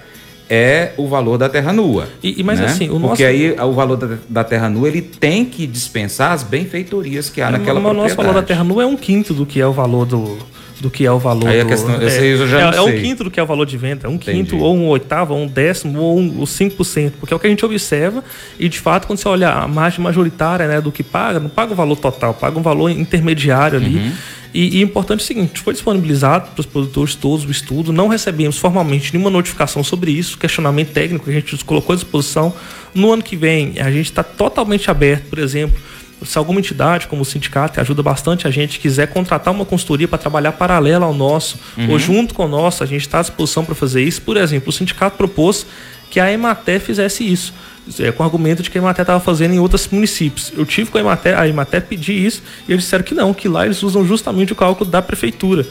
[0.51, 2.09] é o valor da terra nua.
[2.21, 2.67] E, mas né?
[2.67, 3.25] assim, o Porque nosso...
[3.25, 7.53] aí o valor da, da, terra nua ele tem que dispensar as benfeitorias que há
[7.53, 7.99] naquela mas, propriedade.
[7.99, 10.39] O nosso valor da terra nua é um quinto do que é o valor do,
[10.81, 11.49] do que é o valor.
[11.49, 13.47] Aí a questão, do, é, eu já é, é um quinto do que é o
[13.47, 14.39] valor de venda, é um Entendi.
[14.39, 17.47] quinto, ou um oitavo, ou um décimo, ou um, o 5%, porque é o que
[17.47, 18.25] a gente observa,
[18.59, 21.73] e de fato, quando você olha a margem majoritária né, do que paga, não paga
[21.73, 23.97] o valor total, paga um valor intermediário ali.
[23.97, 24.13] Uhum.
[24.55, 28.07] E, e importante é o seguinte: foi disponibilizado para os produtores todos o estudo, não
[28.07, 32.55] recebemos formalmente nenhuma notificação sobre isso, questionamento técnico que a gente colocou à disposição.
[32.95, 35.77] No ano que vem, a gente está totalmente aberto, por exemplo
[36.23, 40.09] se alguma entidade, como o sindicato, que ajuda bastante a gente, quiser contratar uma consultoria
[40.09, 41.91] para trabalhar paralela ao nosso, uhum.
[41.91, 44.23] ou junto com o nosso, a gente está à disposição para fazer isso.
[44.23, 45.67] Por exemplo, o sindicato propôs
[46.11, 47.53] que a Ematé fizesse isso,
[47.99, 50.53] é, com o argumento de que a Ematé estava fazendo em outros municípios.
[50.57, 53.49] Eu tive com a Ematé, a Ematé pedir isso, e eles disseram que não, que
[53.49, 55.67] lá eles usam justamente o cálculo da prefeitura.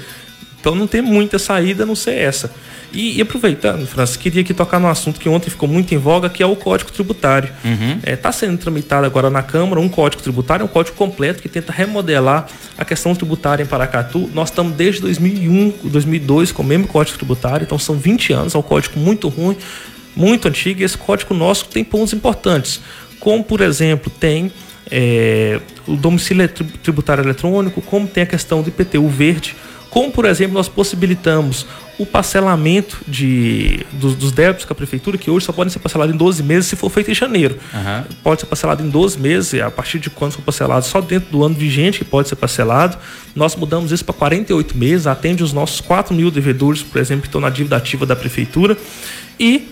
[0.60, 2.50] Então não tem muita saída a não ser essa.
[2.94, 6.30] E, e, aproveitando, Francis, queria aqui tocar no assunto que ontem ficou muito em voga,
[6.30, 7.50] que é o Código Tributário.
[7.50, 8.00] Está uhum.
[8.04, 11.74] é, tá sendo tramitado agora na Câmara um Código Tributário, um código completo que tenta
[11.74, 12.48] remodelar
[12.78, 14.30] a questão tributária em Paracatu.
[14.32, 18.58] Nós estamos desde 2001, 2002 com o mesmo Código Tributário, então são 20 anos, é
[18.58, 19.58] um código muito ruim,
[20.16, 22.82] muito antigo, e esse código nosso tem pontos importantes,
[23.20, 24.52] como, por exemplo, tem
[24.92, 29.56] é, o domicílio tributário eletrônico, como tem a questão do IPTU verde,
[29.90, 31.68] como, por exemplo, nós possibilitamos
[32.00, 36.16] o parcelamento de, dos, dos, débitos com a prefeitura, que hoje só podem ser parcelados
[36.16, 37.60] em 12 meses se for feito em janeiro.
[37.72, 38.04] Uhum.
[38.24, 41.44] Pode ser parcelado em 12 meses, a partir de quando for parcelado, só dentro do
[41.44, 42.98] ano vigente que pode ser parcelado.
[43.36, 47.28] Nós mudamos isso para 48 meses, atende os nossos 4 mil devedores, por exemplo, que
[47.28, 48.76] estão na dívida ativa da prefeitura.
[49.40, 49.68] E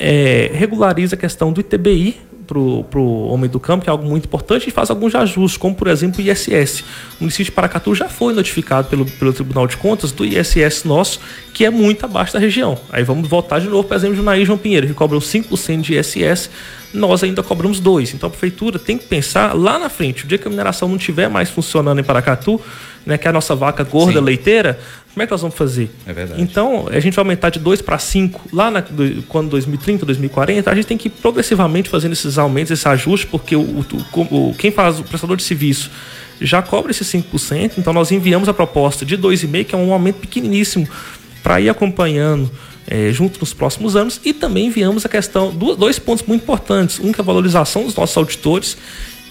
[0.00, 2.16] é, regulariza a questão do ITBI,
[2.52, 2.58] para
[2.98, 5.86] o homem do campo, que é algo muito importante, e faz alguns ajustes, como por
[5.86, 6.80] exemplo o ISS.
[6.80, 11.20] O município de Paracatu já foi notificado pelo, pelo Tribunal de Contas do ISS nosso,
[11.54, 12.76] que é muito abaixo da região.
[12.90, 16.50] Aí vamos voltar de novo, por exemplo, Junaí João Pinheiro, que cobra 5% de ISS,
[16.92, 18.14] nós ainda cobramos 2%.
[18.14, 20.96] Então a prefeitura tem que pensar lá na frente, o dia que a mineração não
[20.96, 22.60] estiver mais funcionando em Paracatu,
[23.06, 24.24] né, que é a nossa vaca gorda Sim.
[24.24, 24.78] leiteira,
[25.12, 25.90] como é que nós vamos fazer?
[26.06, 26.40] É verdade.
[26.40, 30.70] Então, a gente vai aumentar de 2 para 5 lá na, do, quando 2030, 2040,
[30.70, 34.54] a gente tem que ir progressivamente fazendo esses aumentos, esse ajuste, porque o, o, o
[34.54, 35.90] quem faz o prestador de serviço
[36.40, 40.16] já cobra esses 5%, então nós enviamos a proposta de 2,5%, que é um aumento
[40.16, 40.88] pequeniníssimo,
[41.42, 42.50] para ir acompanhando
[42.86, 47.12] é, junto nos próximos anos, e também enviamos a questão, dois pontos muito importantes, um
[47.12, 48.76] que é a valorização dos nossos auditores,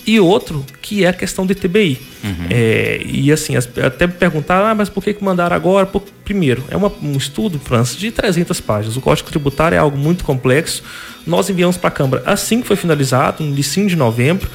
[0.10, 1.99] e outro que é a questão do ITBI.
[2.24, 2.47] Uhum.
[2.49, 5.86] É, e assim, até me perguntaram, ah, mas por que, que mandaram agora?
[5.86, 8.97] Por, primeiro, é uma, um estudo, França, de 300 páginas.
[8.97, 10.82] O Código Tributário é algo muito complexo.
[11.28, 14.49] Nós enviamos para a Câmara assim que foi finalizado, no início de novembro,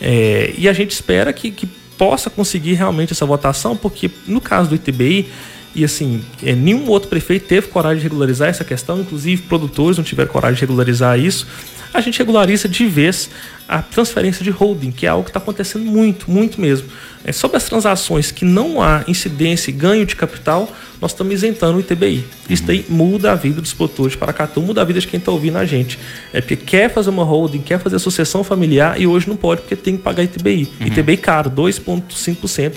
[0.00, 4.68] é, e a gente espera que, que possa conseguir realmente essa votação, porque no caso
[4.68, 5.26] do ITBI,
[5.74, 10.04] e assim, é, nenhum outro prefeito teve coragem de regularizar essa questão, inclusive produtores não
[10.04, 11.46] tiveram coragem de regularizar isso
[11.92, 13.30] a gente regulariza de vez
[13.68, 16.88] a transferência de holding, que é algo que está acontecendo muito, muito mesmo.
[17.22, 21.76] É, sobre as transações que não há incidência e ganho de capital, nós estamos isentando
[21.76, 22.24] o ITBI.
[22.48, 25.30] Isso daí muda a vida dos produtores de Paracatu, muda a vida de quem está
[25.30, 25.98] ouvindo a gente.
[26.32, 29.76] É porque quer fazer uma holding, quer fazer sucessão familiar e hoje não pode porque
[29.76, 30.68] tem que pagar ITBI.
[30.80, 30.86] Uhum.
[30.86, 32.74] ITBI caro, 2,5%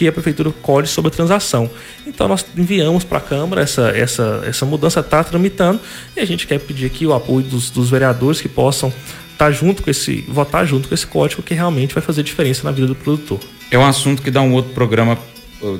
[0.00, 1.70] que a prefeitura colhe sobre a transação.
[2.06, 5.78] Então nós enviamos para a Câmara essa, essa, essa mudança, está tramitando,
[6.16, 9.50] e a gente quer pedir aqui o apoio dos, dos vereadores que possam estar tá
[9.50, 12.86] junto com esse, votar junto com esse código que realmente vai fazer diferença na vida
[12.86, 13.40] do produtor.
[13.70, 15.18] É um assunto que dá um outro programa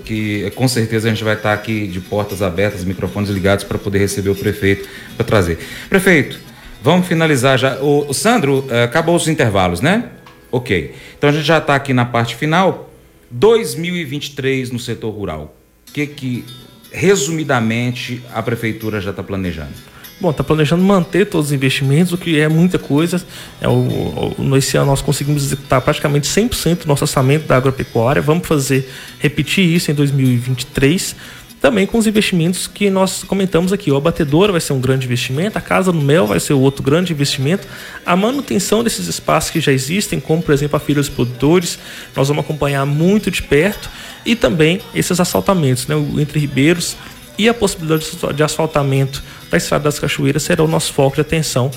[0.05, 4.01] que com certeza a gente vai estar aqui de portas abertas, microfones ligados para poder
[4.01, 5.59] receber o prefeito para trazer.
[5.89, 6.39] Prefeito,
[6.83, 7.77] vamos finalizar já.
[7.77, 10.11] O, o Sandro, eh, acabou os intervalos, né?
[10.53, 10.95] Ok.
[11.17, 12.90] Então a gente já está aqui na parte final.
[13.31, 15.57] 2023 no setor rural.
[15.89, 16.45] O que que,
[16.91, 19.91] resumidamente, a prefeitura já está planejando?
[20.21, 23.25] Bom, está planejando manter todos os investimentos, o que é muita coisa.
[23.59, 28.21] É o, o, esse ano nós conseguimos executar praticamente 100% do nosso orçamento da agropecuária.
[28.21, 31.17] Vamos fazer, repetir isso em 2023
[31.61, 33.91] também com os investimentos que nós comentamos aqui.
[33.91, 37.13] O abatedor vai ser um grande investimento, a Casa do Mel vai ser outro grande
[37.13, 37.67] investimento,
[38.05, 41.79] a manutenção desses espaços que já existem, como por exemplo a Filha dos Produtores,
[42.17, 43.91] nós vamos acompanhar muito de perto,
[44.25, 46.97] e também esses assaltamentos, né, entre ribeiros
[47.39, 51.71] e a possibilidade de asfaltamento da Estrada das Cachoeiras será o nosso foco de atenção.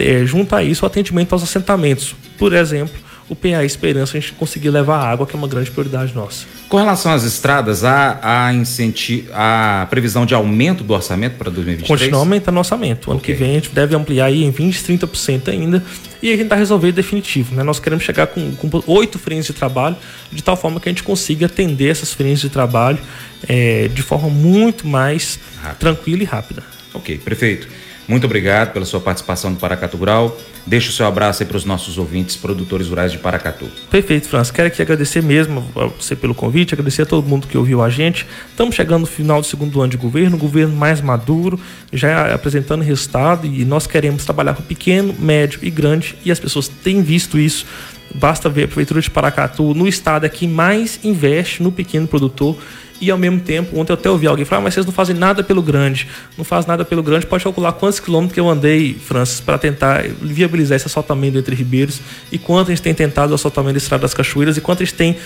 [0.00, 2.16] É, junto a isso, o atendimento aos assentamentos.
[2.36, 2.94] Por exemplo,
[3.34, 6.46] o PA Esperança a gente conseguir levar água, que é uma grande prioridade nossa.
[6.68, 11.86] Com relação às estradas, há, há, incenti a previsão de aumento do orçamento para 2023?
[11.86, 13.10] Continua aumentando o orçamento.
[13.10, 13.34] Ano okay.
[13.34, 15.84] que vem a gente deve ampliar aí em 20%, 30% ainda.
[16.22, 17.54] E a gente está resolvendo definitivo.
[17.54, 17.62] Né?
[17.62, 18.52] Nós queremos chegar com
[18.86, 19.96] oito frentes de trabalho,
[20.32, 22.98] de tal forma que a gente consiga atender essas frentes de trabalho
[23.46, 25.78] é, de forma muito mais Rápido.
[25.78, 26.62] tranquila e rápida.
[26.94, 27.68] Ok, prefeito.
[28.06, 30.36] Muito obrigado pela sua participação no Paracatu Rural.
[30.66, 33.66] Deixa o seu abraço aí para os nossos ouvintes, produtores rurais de Paracatu.
[33.90, 34.52] Perfeito, França.
[34.52, 37.88] Quero aqui agradecer mesmo a você pelo convite, agradecer a todo mundo que ouviu a
[37.88, 38.26] gente.
[38.50, 41.58] Estamos chegando no final do segundo ano de governo, governo mais maduro,
[41.92, 46.68] já apresentando resultado e nós queremos trabalhar com pequeno, médio e grande e as pessoas
[46.68, 47.66] têm visto isso.
[48.14, 52.56] Basta ver a Prefeitura de Paracatu no estado é que mais investe no pequeno produtor
[53.00, 55.16] e ao mesmo tempo, ontem eu até ouvi alguém falar, ah, mas vocês não fazem
[55.16, 56.08] nada pelo grande,
[56.38, 60.04] não faz nada pelo grande, pode calcular quantos quilômetros que eu andei, Francis, para tentar
[60.22, 62.00] viabilizar esse assaltamento entre ribeiros
[62.30, 64.86] e quanto a gente tem tentado o assaltamento da Estrada das Cachoeiras e quanto a
[64.86, 65.16] gente tem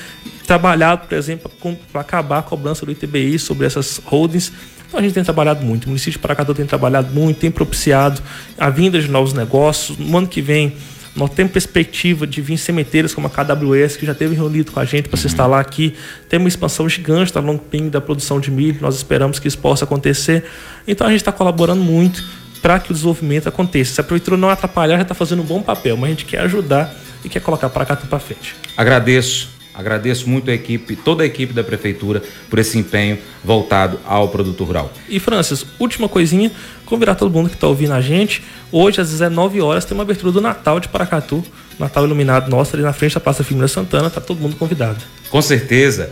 [0.46, 1.50] trabalhado, por exemplo,
[1.92, 4.50] para acabar a cobrança do ITBI sobre essas holdings.
[4.88, 8.22] Então a gente tem trabalhado muito, o município de Paracatu tem trabalhado muito, tem propiciado
[8.58, 9.98] a vinda de novos negócios.
[9.98, 10.72] No ano que vem,
[11.18, 14.84] nós temos perspectiva de vir cemiteiros como a KWS, que já teve reunido com a
[14.84, 15.20] gente para uhum.
[15.20, 15.94] se instalar aqui.
[16.28, 18.78] Temos uma expansão gigante da Longping, da produção de milho.
[18.80, 20.44] Nós esperamos que isso possa acontecer.
[20.86, 22.24] Então a gente está colaborando muito
[22.62, 23.94] para que o desenvolvimento aconteça.
[23.94, 26.40] Se a prefeitura não atrapalhar, já está fazendo um bom papel, mas a gente quer
[26.42, 26.94] ajudar
[27.24, 28.54] e quer colocar para cá para frente.
[28.76, 34.28] Agradeço Agradeço muito a equipe, toda a equipe da prefeitura por esse empenho voltado ao
[34.28, 34.92] produto rural.
[35.08, 36.50] E Francis, última coisinha,
[36.88, 38.42] convidar todo mundo que está ouvindo a gente.
[38.72, 41.44] Hoje às 19 horas tem uma abertura do Natal de Paracatu,
[41.78, 44.98] Natal iluminado nosso ali na frente da Praça Firmina Santana, tá todo mundo convidado.
[45.28, 46.10] Com certeza.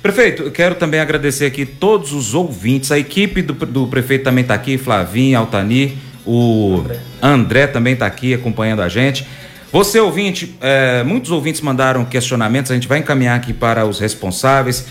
[0.00, 4.42] Prefeito, eu quero também agradecer aqui todos os ouvintes, a equipe do, do prefeito também
[4.42, 9.26] está aqui, Flavinho, Altani, o André, André também está aqui acompanhando a gente.
[9.74, 14.86] Você, ouvinte, é, muitos ouvintes mandaram questionamentos, a gente vai encaminhar aqui para os responsáveis,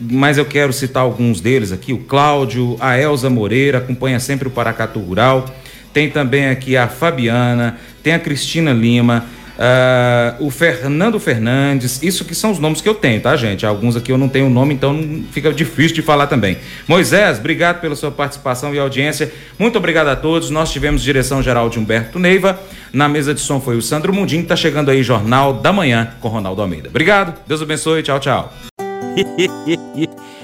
[0.00, 1.92] mas eu quero citar alguns deles aqui.
[1.92, 5.44] O Cláudio, a Elza Moreira, acompanha sempre o Paracatu Rural.
[5.92, 9.24] Tem também aqui a Fabiana, tem a Cristina Lima,
[9.56, 13.64] Uh, o Fernando Fernandes, isso que são os nomes que eu tenho, tá, gente?
[13.64, 16.58] Alguns aqui eu não tenho nome, então fica difícil de falar também.
[16.88, 19.32] Moisés, obrigado pela sua participação e audiência.
[19.58, 20.50] Muito obrigado a todos.
[20.50, 22.58] Nós tivemos direção geral de Humberto Neiva.
[22.92, 24.44] Na mesa de som foi o Sandro Mundinho.
[24.44, 26.88] Tá chegando aí Jornal da Manhã com Ronaldo Almeida.
[26.88, 28.02] Obrigado, Deus abençoe.
[28.02, 28.52] Tchau, tchau.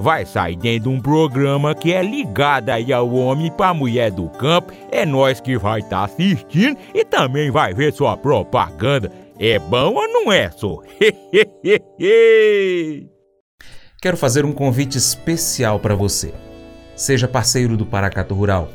[0.00, 4.28] vai sair dentro de um programa que é ligado aí ao homem para mulher do
[4.30, 4.72] campo.
[4.90, 9.12] É nós que vai estar tá assistindo e também vai ver sua propaganda.
[9.38, 10.78] É bom ou não é, só?
[14.00, 16.32] Quero fazer um convite especial para você.
[16.96, 18.70] Seja parceiro do Paracato Rural.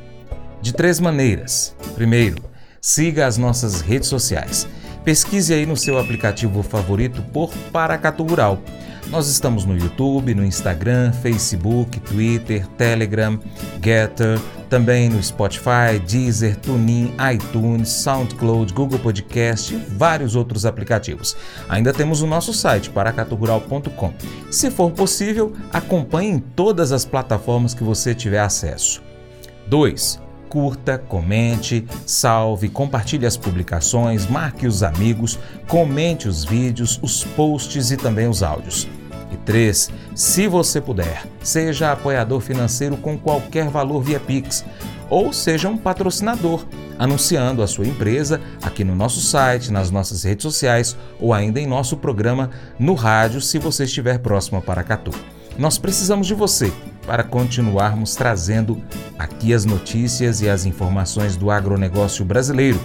[0.61, 1.76] De três maneiras.
[1.95, 2.38] Primeiro,
[2.80, 4.67] siga as nossas redes sociais.
[5.03, 8.59] Pesquise aí no seu aplicativo favorito por Paracato Rural.
[9.10, 13.39] Nós estamos no YouTube, no Instagram, Facebook, Twitter, Telegram,
[13.82, 14.39] Getter,
[14.70, 21.38] também no Spotify, Deezer, TuneIn, iTunes, SoundCloud, Google Podcast e vários outros aplicativos.
[21.70, 24.14] Ainda temos o nosso site, paracatugural.com.
[24.49, 29.01] Se for possível, acompanhe em todas as plataformas que você tiver acesso.
[29.68, 30.24] 2.
[30.56, 35.38] Curta, comente, salve, compartilhe as publicações, marque os amigos,
[35.68, 38.88] comente os vídeos, os posts e também os áudios.
[39.34, 39.89] E 3.
[40.16, 44.64] Se você puder, seja apoiador financeiro com qualquer valor via Pix
[45.10, 46.66] ou seja um patrocinador.
[46.97, 51.68] anunciando a sua empresa aqui no nosso site, nas nossas redes sociais ou ainda em
[51.68, 52.49] nosso programa
[52.80, 55.12] no rádio, se você estiver próximo a Paracatu.
[55.58, 56.72] Nós precisamos de você
[57.06, 58.82] para continuarmos trazendo
[59.18, 62.80] aqui as notícias e as informações do agronegócio brasileiro.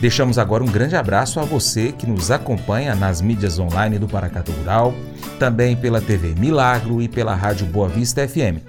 [0.00, 4.52] Deixamos agora um grande abraço a você que nos acompanha nas mídias online do Paracatu
[4.52, 4.94] Rural,
[5.40, 8.62] também pela TV Milagro e pela Rádio Boa Vista FM.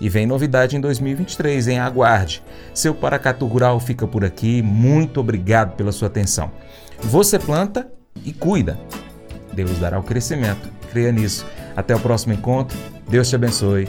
[0.00, 2.42] E vem novidade em 2023, em aguarde.
[2.72, 4.62] Seu Paracatu Rural fica por aqui.
[4.62, 6.52] Muito obrigado pela sua atenção.
[7.00, 7.88] Você planta
[8.24, 8.78] e cuida.
[9.54, 10.68] Deus dará o crescimento.
[10.92, 11.46] Creia nisso.
[11.74, 12.76] Até o próximo encontro.
[13.08, 13.88] Deus te abençoe.